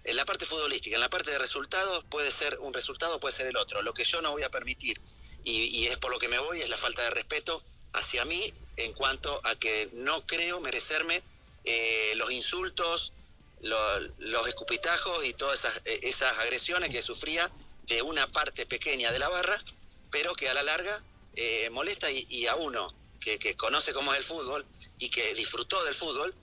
en 0.08 0.16
la 0.16 0.24
parte 0.24 0.46
futbolística, 0.46 0.96
en 0.96 1.02
la 1.02 1.10
parte 1.10 1.32
de 1.32 1.38
resultados, 1.38 2.04
puede 2.10 2.32
ser 2.32 2.58
un 2.60 2.74
resultado, 2.74 3.20
puede 3.20 3.36
ser 3.36 3.48
el 3.48 3.58
otro. 3.58 3.82
Lo 3.82 3.94
que 3.94 4.06
yo 4.06 4.22
no 4.22 4.32
voy 4.32 4.42
a 4.42 4.50
permitir, 4.50 5.02
y, 5.44 5.86
es 5.86 5.98
por 5.98 6.12
lo 6.12 6.18
que 6.18 6.30
me 6.30 6.40
voy, 6.40 6.62
es 6.62 6.70
la 6.70 6.78
falta 6.78 7.04
de 7.04 7.10
respeto 7.10 7.62
hacia 7.92 8.24
mí 8.24 8.54
en 8.78 8.94
cuanto 8.94 9.42
a 9.46 9.56
que 9.56 9.90
no 9.94 10.26
creo 10.26 10.62
merecerme 10.62 11.22
eh, 11.66 12.14
los 12.16 12.32
insultos, 12.32 13.12
los 13.60 14.48
escupitajos 14.48 15.26
y 15.26 15.34
todas 15.34 15.60
esas, 15.86 16.38
agresiones 16.40 16.90
que 16.90 17.02
sufría 17.02 17.52
de 17.84 18.02
una 18.02 18.28
parte 18.28 18.66
pequeña 18.66 19.12
de 19.12 19.20
la 19.20 19.28
barra, 19.28 19.62
pero 20.10 20.36
que 20.36 20.48
a 20.48 20.54
la 20.54 20.64
larga 20.64 21.04
eh, 21.36 21.70
molesta 21.70 22.10
y, 22.10 22.48
a 22.48 22.56
uno 22.56 22.94
que 23.20 23.58
conoce 23.58 23.92
cómo 23.92 24.14
es 24.14 24.20
el 24.20 24.24
fútbol 24.24 24.66
y 25.00 25.10
que 25.10 25.34
disfrutó 25.34 25.84
del 25.84 25.96
fútbol, 25.96 26.34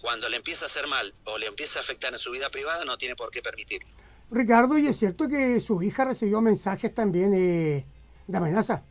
cuando 0.00 0.28
le 0.28 0.36
empieza 0.36 0.64
a 0.64 0.68
hacer 0.68 0.86
mal 0.86 1.12
o 1.24 1.38
le 1.38 1.46
empieza 1.46 1.78
a 1.78 1.82
afectar 1.82 2.12
en 2.12 2.18
su 2.18 2.30
vida 2.30 2.50
privada, 2.50 2.84
no 2.84 2.96
tiene 2.96 3.16
por 3.16 3.30
qué 3.30 3.42
permitirlo. 3.42 3.88
Ricardo, 4.30 4.76
¿y 4.78 4.86
es 4.86 4.98
cierto 4.98 5.26
que 5.26 5.58
su 5.60 5.82
hija 5.82 6.04
recibió 6.04 6.40
mensajes 6.40 6.94
también 6.94 7.32
eh, 7.34 7.86
de 8.26 8.36
amenaza? 8.36 8.82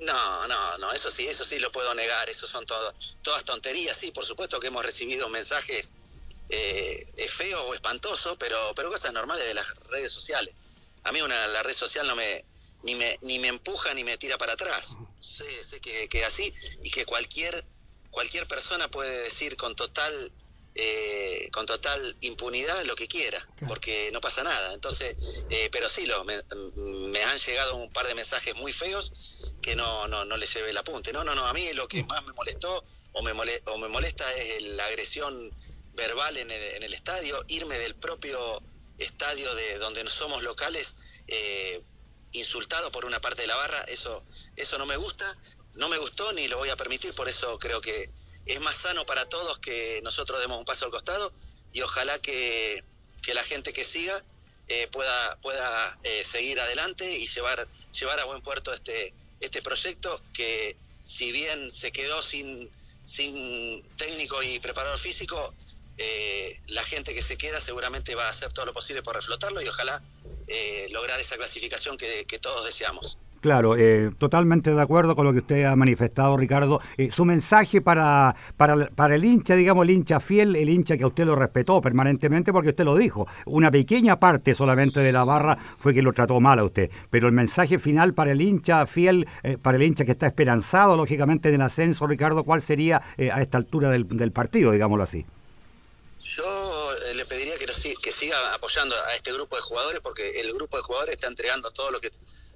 No, 0.00 0.46
no, 0.46 0.78
no, 0.78 0.92
eso 0.92 1.10
sí, 1.10 1.26
eso 1.26 1.44
sí 1.44 1.58
lo 1.58 1.72
puedo 1.72 1.92
negar, 1.94 2.28
eso 2.30 2.46
son 2.46 2.64
todas 2.64 3.44
tonterías, 3.44 3.96
sí, 3.96 4.12
por 4.12 4.24
supuesto 4.24 4.60
que 4.60 4.68
hemos 4.68 4.84
recibido 4.84 5.28
mensajes 5.28 5.92
eh, 6.48 7.06
feos 7.28 7.60
o 7.66 7.74
espantosos, 7.74 8.36
pero, 8.38 8.72
pero 8.76 8.90
cosas 8.90 9.12
normales 9.12 9.46
de 9.46 9.54
las 9.54 9.66
redes 9.90 10.12
sociales. 10.12 10.54
A 11.02 11.10
mí 11.10 11.20
una, 11.20 11.48
la 11.48 11.62
red 11.62 11.74
social 11.74 12.06
no 12.06 12.14
me 12.14 12.44
ni 12.84 12.94
me 12.94 13.18
ni 13.22 13.40
me 13.40 13.48
empuja 13.48 13.92
ni 13.92 14.04
me 14.04 14.16
tira 14.18 14.38
para 14.38 14.52
atrás. 14.52 14.96
Sé, 15.20 15.64
sé 15.64 15.80
que, 15.80 16.08
que 16.08 16.24
así 16.24 16.54
y 16.82 16.90
que 16.90 17.04
cualquier 17.04 17.64
cualquier 18.10 18.46
persona 18.46 18.88
puede 18.88 19.22
decir 19.22 19.56
con 19.56 19.76
total 19.76 20.32
eh, 20.80 21.48
con 21.52 21.66
total 21.66 22.16
impunidad 22.20 22.84
lo 22.84 22.94
que 22.94 23.08
quiera, 23.08 23.44
porque 23.66 24.10
no 24.12 24.20
pasa 24.20 24.44
nada. 24.44 24.74
Entonces, 24.74 25.16
eh, 25.50 25.68
pero 25.72 25.88
sí, 25.88 26.06
lo, 26.06 26.24
me, 26.24 26.34
han 27.24 27.38
llegado 27.38 27.74
un 27.74 27.90
par 27.90 28.06
de 28.06 28.14
mensajes 28.14 28.54
muy 28.54 28.72
feos 28.72 29.12
que 29.60 29.74
no, 29.74 30.06
no, 30.06 30.24
no 30.24 30.36
les 30.36 30.54
lleve 30.54 30.70
el 30.70 30.76
apunte. 30.76 31.12
No, 31.12 31.24
no, 31.24 31.34
no, 31.34 31.46
a 31.46 31.52
mí 31.52 31.72
lo 31.72 31.88
que 31.88 32.04
más 32.04 32.24
me 32.26 32.32
molestó 32.32 32.84
o 33.12 33.22
me, 33.22 33.32
molesta, 33.32 33.72
o 33.72 33.78
me 33.78 33.88
molesta 33.88 34.32
es 34.34 34.62
la 34.62 34.86
agresión 34.86 35.52
verbal 35.94 36.36
en 36.36 36.52
el, 36.52 36.94
estadio, 36.94 37.44
irme 37.48 37.76
del 37.78 37.96
propio 37.96 38.62
estadio 38.98 39.52
de 39.56 39.78
donde 39.78 40.04
no 40.04 40.10
somos 40.10 40.44
locales 40.44 40.94
eh, 41.26 41.82
insultado 42.30 42.92
por 42.92 43.04
una 43.04 43.20
parte 43.20 43.42
de 43.42 43.48
la 43.48 43.56
barra, 43.56 43.80
eso, 43.88 44.22
eso 44.54 44.78
no 44.78 44.86
me 44.86 44.96
gusta, 44.96 45.36
no 45.78 45.88
me 45.88 45.96
gustó 45.96 46.32
ni 46.32 46.48
lo 46.48 46.58
voy 46.58 46.68
a 46.70 46.76
permitir, 46.76 47.14
por 47.14 47.28
eso 47.28 47.56
creo 47.58 47.80
que 47.80 48.10
es 48.44 48.60
más 48.60 48.76
sano 48.76 49.06
para 49.06 49.28
todos 49.28 49.60
que 49.60 50.00
nosotros 50.02 50.40
demos 50.40 50.58
un 50.58 50.64
paso 50.64 50.84
al 50.84 50.90
costado 50.90 51.32
y 51.72 51.80
ojalá 51.82 52.18
que, 52.18 52.84
la 53.32 53.44
gente 53.44 53.74
que 53.74 53.84
siga 53.84 54.24
eh, 54.68 54.88
pueda, 54.90 55.36
pueda 55.42 55.98
eh, 56.02 56.24
seguir 56.24 56.58
adelante 56.58 57.18
y 57.18 57.28
llevar, 57.28 57.68
llevar 57.92 58.18
a 58.18 58.24
buen 58.24 58.40
puerto 58.40 58.72
este, 58.72 59.12
este 59.38 59.60
proyecto 59.60 60.22
que 60.32 60.76
si 61.02 61.30
bien 61.30 61.70
se 61.70 61.92
quedó 61.92 62.22
sin, 62.22 62.70
sin 63.04 63.84
técnico 63.98 64.42
y 64.42 64.58
preparador 64.60 64.98
físico, 64.98 65.54
eh, 65.98 66.58
la 66.68 66.82
gente 66.84 67.14
que 67.14 67.20
se 67.20 67.36
queda 67.36 67.60
seguramente 67.60 68.14
va 68.14 68.28
a 68.28 68.30
hacer 68.30 68.50
todo 68.54 68.64
lo 68.64 68.72
posible 68.72 69.02
por 69.02 69.14
reflotarlo 69.14 69.60
y 69.60 69.68
ojalá 69.68 70.02
lograr 70.88 71.20
esa 71.20 71.36
clasificación 71.36 71.98
que 71.98 72.38
todos 72.40 72.64
deseamos. 72.64 73.18
Claro, 73.40 73.76
eh, 73.76 74.10
totalmente 74.18 74.74
de 74.74 74.80
acuerdo 74.80 75.14
con 75.14 75.24
lo 75.24 75.32
que 75.32 75.38
usted 75.38 75.64
ha 75.64 75.76
manifestado, 75.76 76.36
Ricardo. 76.36 76.80
Eh, 76.96 77.10
su 77.12 77.24
mensaje 77.24 77.80
para, 77.80 78.34
para, 78.56 79.14
el 79.14 79.24
hincha, 79.24 79.54
digamos, 79.54 79.84
el 79.84 79.90
hincha 79.90 80.18
fiel, 80.18 80.56
el 80.56 80.68
hincha 80.68 80.96
que 80.96 81.04
a 81.04 81.06
usted 81.06 81.24
lo 81.24 81.36
respetó 81.36 81.80
permanentemente, 81.80 82.52
porque 82.52 82.70
usted 82.70 82.84
lo 82.84 82.96
dijo, 82.96 83.28
una 83.46 83.70
pequeña 83.70 84.18
parte 84.18 84.54
solamente 84.54 85.00
de 85.00 85.12
la 85.12 85.22
barra 85.22 85.56
fue 85.78 85.94
que 85.94 86.02
lo 86.02 86.12
trató 86.12 86.40
mal 86.40 86.58
a 86.58 86.64
usted, 86.64 86.90
pero 87.10 87.28
el 87.28 87.32
mensaje 87.32 87.78
final 87.78 88.12
para 88.12 88.32
el 88.32 88.40
hincha 88.40 88.84
fiel, 88.86 89.28
eh, 89.44 89.56
para 89.56 89.76
el 89.76 89.84
hincha 89.84 90.04
que 90.04 90.12
está 90.12 90.26
esperanzado, 90.26 90.96
lógicamente, 90.96 91.48
en 91.48 91.56
el 91.56 91.62
ascenso, 91.62 92.08
Ricardo, 92.08 92.42
¿cuál 92.42 92.60
sería 92.60 93.00
a 93.32 93.40
esta 93.40 93.58
altura 93.58 93.90
del, 93.90 94.32
partido, 94.32 94.72
digámoslo 94.72 95.04
así? 95.04 95.24
Yo 96.20 96.90
le 97.14 97.24
pediría 97.24 97.54
que 97.56 98.12
siga 98.12 98.54
apoyando 98.54 98.94
a 98.96 99.14
este 99.14 99.32
grupo 99.32 99.56
de 99.56 99.62
jugadores, 99.62 100.00
porque 100.02 100.40
el 100.40 100.52
grupo 100.52 100.76
de 100.76 100.82
jugadores 100.82 101.14
está 101.14 101.28
entregando 101.28 101.70
todo 101.70 101.90
lo 101.90 102.00
que 102.00 102.10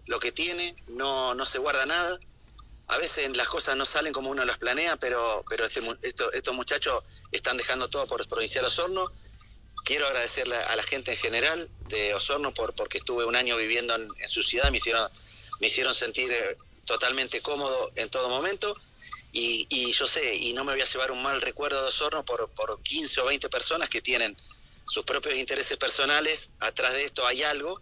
lo 0.06 0.20
que 0.20 0.32
tiene, 0.32 0.74
no, 0.88 1.34
no 1.34 1.46
se 1.46 1.58
guarda 1.58 1.86
nada. 1.86 2.18
A 2.88 2.98
veces 2.98 3.36
las 3.36 3.48
cosas 3.48 3.76
no 3.76 3.84
salen 3.84 4.12
como 4.12 4.30
uno 4.30 4.44
las 4.44 4.58
planea, 4.58 4.96
pero, 4.96 5.44
pero 5.48 5.64
este, 5.64 5.80
estos 6.32 6.54
muchachos 6.54 7.02
están 7.30 7.56
dejando 7.56 7.88
todo 7.88 8.06
por 8.06 8.26
Provincial 8.26 8.64
Osorno. 8.64 9.04
Quiero 9.84 10.06
agradecerle 10.06 10.56
a 10.56 10.76
la 10.76 10.82
gente 10.82 11.12
en 11.12 11.16
general 11.16 11.68
de 11.88 12.14
Osorno 12.14 12.52
por, 12.52 12.74
porque 12.74 12.98
estuve 12.98 13.24
un 13.24 13.36
año 13.36 13.56
viviendo 13.56 13.94
en, 13.94 14.08
su 14.28 14.42
ciudad, 14.42 14.70
me 14.70 14.78
hicieron, 14.78 15.10
me 15.60 15.68
hicieron 15.68 15.94
sentir 15.94 16.30
eh, 16.30 16.56
totalmente 16.84 17.40
cómodo 17.40 17.90
en 17.94 18.10
todo 18.10 18.28
momento. 18.28 18.74
Y, 19.32 19.66
y, 19.70 19.92
yo 19.92 20.04
sé, 20.06 20.36
y 20.36 20.52
no 20.52 20.62
me 20.64 20.72
voy 20.72 20.82
a 20.82 20.84
llevar 20.84 21.10
un 21.10 21.22
mal 21.22 21.40
recuerdo 21.40 21.80
de 21.80 21.88
Osorno 21.88 22.24
por, 22.24 22.50
por 22.50 22.82
15 22.82 23.20
o 23.22 23.24
20 23.24 23.48
personas 23.48 23.88
que 23.88 24.02
tienen 24.02 24.36
sus 24.84 25.04
propios 25.04 25.36
intereses 25.36 25.78
personales. 25.78 26.50
Atrás 26.60 26.92
de 26.92 27.04
esto 27.04 27.26
hay 27.26 27.42
algo 27.42 27.80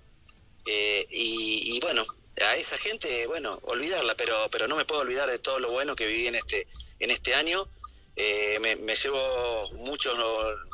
eh, 0.67 1.07
y, 1.11 1.79
bueno, 1.81 2.05
a 2.41 2.57
esa 2.57 2.77
gente, 2.79 3.27
bueno, 3.27 3.59
olvidarla, 3.63 4.15
pero, 4.17 4.49
pero 4.51 4.69
no 4.69 4.77
me 4.77 4.85
puedo 4.85 5.03
olvidar 5.03 5.31
de 5.31 5.39
todo 5.39 5.59
lo 5.59 5.71
bueno 5.71 5.97
que 5.97 6.07
viví 6.07 6.27
en 6.27 6.35
este, 6.35 6.67
en 6.99 7.11
este 7.11 7.35
año. 7.35 7.69
Eh, 8.17 8.59
me, 8.61 8.95
llevo 8.95 9.71
muchos, 9.75 10.15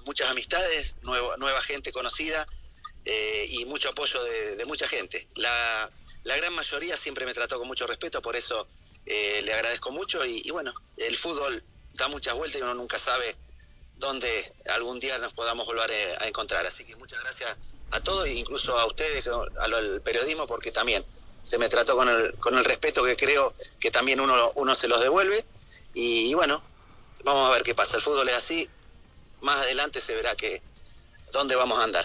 muchas 0.04 0.30
amistades, 0.30 0.94
nueva, 1.04 1.62
gente 1.62 1.92
conocida 1.92 2.44
eh, 3.04 3.46
y 3.50 3.64
mucho 3.66 3.90
apoyo 3.90 4.22
de, 4.24 4.64
mucha 4.66 4.88
gente. 4.88 5.28
La, 5.36 5.90
la, 6.24 6.36
gran 6.36 6.54
mayoría 6.54 6.96
siempre 6.96 7.26
me 7.26 7.34
trató 7.34 7.58
con 7.58 7.68
mucho 7.68 7.86
respeto, 7.86 8.20
por 8.22 8.36
eso 8.36 8.66
le 9.04 9.52
agradezco 9.52 9.92
mucho 9.92 10.24
y, 10.24 10.50
bueno, 10.50 10.72
el 10.96 11.16
fútbol 11.16 11.62
da 11.94 12.08
muchas 12.08 12.34
vueltas 12.34 12.60
y 12.60 12.64
uno 12.64 12.74
nunca 12.74 12.98
sabe 12.98 13.36
dónde 13.96 14.52
algún 14.68 14.98
día 14.98 15.16
nos 15.18 15.32
podamos 15.32 15.64
volver 15.66 15.90
a 16.20 16.26
encontrar. 16.26 16.66
Así 16.66 16.84
que 16.84 16.96
muchas 16.96 17.20
gracias 17.20 17.56
a 17.90 18.00
todos, 18.00 18.28
incluso 18.28 18.78
a 18.78 18.86
ustedes, 18.86 19.26
al 19.60 20.00
periodismo, 20.02 20.46
porque 20.46 20.72
también 20.72 21.04
se 21.42 21.58
me 21.58 21.68
trató 21.68 21.96
con 21.96 22.08
el, 22.08 22.34
con 22.34 22.58
el 22.58 22.64
respeto 22.64 23.04
que 23.04 23.16
creo 23.16 23.54
que 23.78 23.90
también 23.90 24.20
uno, 24.20 24.50
uno 24.56 24.74
se 24.74 24.88
los 24.88 25.00
devuelve. 25.00 25.44
Y, 25.94 26.34
bueno, 26.34 26.60
vamos 27.24 27.48
a 27.48 27.52
ver 27.52 27.62
qué 27.62 27.74
pasa. 27.74 27.96
El 27.96 28.02
fútbol 28.02 28.28
es 28.28 28.34
así. 28.34 28.68
Más 29.42 29.58
adelante 29.58 30.00
se 30.00 30.14
verá 30.14 30.34
que 30.34 30.60
dónde 31.32 31.54
vamos 31.54 31.78
a 31.78 31.84
andar. 31.84 32.04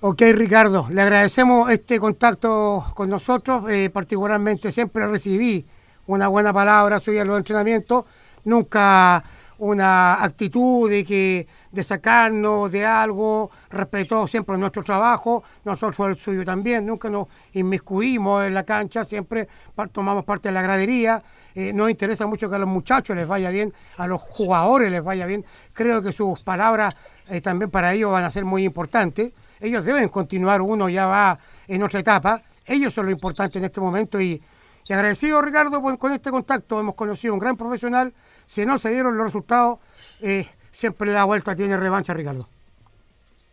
Ok, 0.00 0.22
Ricardo, 0.32 0.88
le 0.90 1.02
agradecemos 1.02 1.70
este 1.70 2.00
contacto 2.00 2.86
con 2.94 3.10
nosotros. 3.10 3.70
Eh, 3.70 3.90
particularmente 3.92 4.72
siempre 4.72 5.06
recibí 5.06 5.66
una 6.06 6.28
buena 6.28 6.52
palabra 6.52 6.98
suya 6.98 7.22
en 7.22 7.28
los 7.28 7.38
entrenamientos. 7.38 8.06
Nunca 8.44 9.22
una 9.58 10.22
actitud 10.22 10.88
de 10.88 11.04
que 11.04 11.46
de 11.70 11.82
sacarnos 11.82 12.72
de 12.72 12.86
algo, 12.86 13.50
respetó 13.70 14.26
siempre 14.26 14.56
nuestro 14.56 14.82
trabajo, 14.82 15.42
nosotros 15.64 16.08
el 16.08 16.16
suyo 16.16 16.44
también, 16.44 16.86
nunca 16.86 17.10
nos 17.10 17.28
inmiscuimos 17.52 18.46
en 18.46 18.54
la 18.54 18.62
cancha, 18.62 19.04
siempre 19.04 19.48
tomamos 19.92 20.24
parte 20.24 20.48
de 20.48 20.54
la 20.54 20.62
gradería, 20.62 21.22
eh, 21.54 21.72
nos 21.72 21.90
interesa 21.90 22.26
mucho 22.26 22.48
que 22.48 22.56
a 22.56 22.58
los 22.58 22.68
muchachos 22.68 23.16
les 23.16 23.28
vaya 23.28 23.50
bien, 23.50 23.72
a 23.96 24.06
los 24.06 24.22
jugadores 24.22 24.90
les 24.90 25.02
vaya 25.02 25.26
bien, 25.26 25.44
creo 25.72 26.02
que 26.02 26.12
sus 26.12 26.42
palabras 26.42 26.96
eh, 27.28 27.40
también 27.40 27.70
para 27.70 27.92
ellos 27.92 28.12
van 28.12 28.24
a 28.24 28.30
ser 28.30 28.44
muy 28.44 28.64
importantes, 28.64 29.32
ellos 29.60 29.84
deben 29.84 30.08
continuar, 30.08 30.62
uno 30.62 30.88
ya 30.88 31.06
va 31.06 31.38
en 31.66 31.82
otra 31.82 32.00
etapa, 32.00 32.42
ellos 32.64 32.94
son 32.94 33.06
lo 33.06 33.12
importante 33.12 33.58
en 33.58 33.64
este 33.64 33.80
momento 33.80 34.20
y, 34.20 34.40
y 34.86 34.92
agradecido 34.92 35.42
Ricardo 35.42 35.82
con 35.82 36.12
este 36.12 36.30
contacto, 36.30 36.80
hemos 36.80 36.94
conocido 36.94 37.34
un 37.34 37.40
gran 37.40 37.56
profesional, 37.56 38.14
si 38.48 38.64
no 38.64 38.78
se 38.78 38.88
dieron 38.88 39.16
los 39.16 39.26
resultados, 39.26 39.78
eh, 40.20 40.48
siempre 40.72 41.12
la 41.12 41.24
vuelta 41.24 41.54
tiene 41.54 41.76
revancha, 41.76 42.14
Ricardo. 42.14 42.48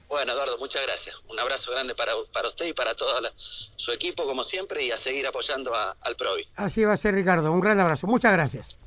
Bueno, 0.08 0.32
Eduardo, 0.32 0.58
muchas 0.58 0.84
gracias. 0.84 1.16
Un 1.28 1.38
abrazo 1.38 1.72
grande 1.72 1.94
para, 1.94 2.14
para 2.32 2.48
usted 2.48 2.68
y 2.68 2.74
para 2.74 2.96
todo 2.96 3.14
su 3.76 3.92
equipo, 3.92 4.26
como 4.26 4.46
siempre, 4.46 4.84
y 4.84 4.92
a 4.92 4.98
seguir 4.98 5.28
apoyando 5.28 5.74
al 5.76 6.16
PROVI. 6.16 6.48
Así 6.56 6.86
va 6.86 6.94
a 6.94 6.98
ser, 6.98 7.14
Ricardo. 7.14 7.52
Un 7.52 7.60
gran 7.60 7.78
abrazo. 7.80 8.08
Muchas 8.08 8.32
gracias. 8.32 8.78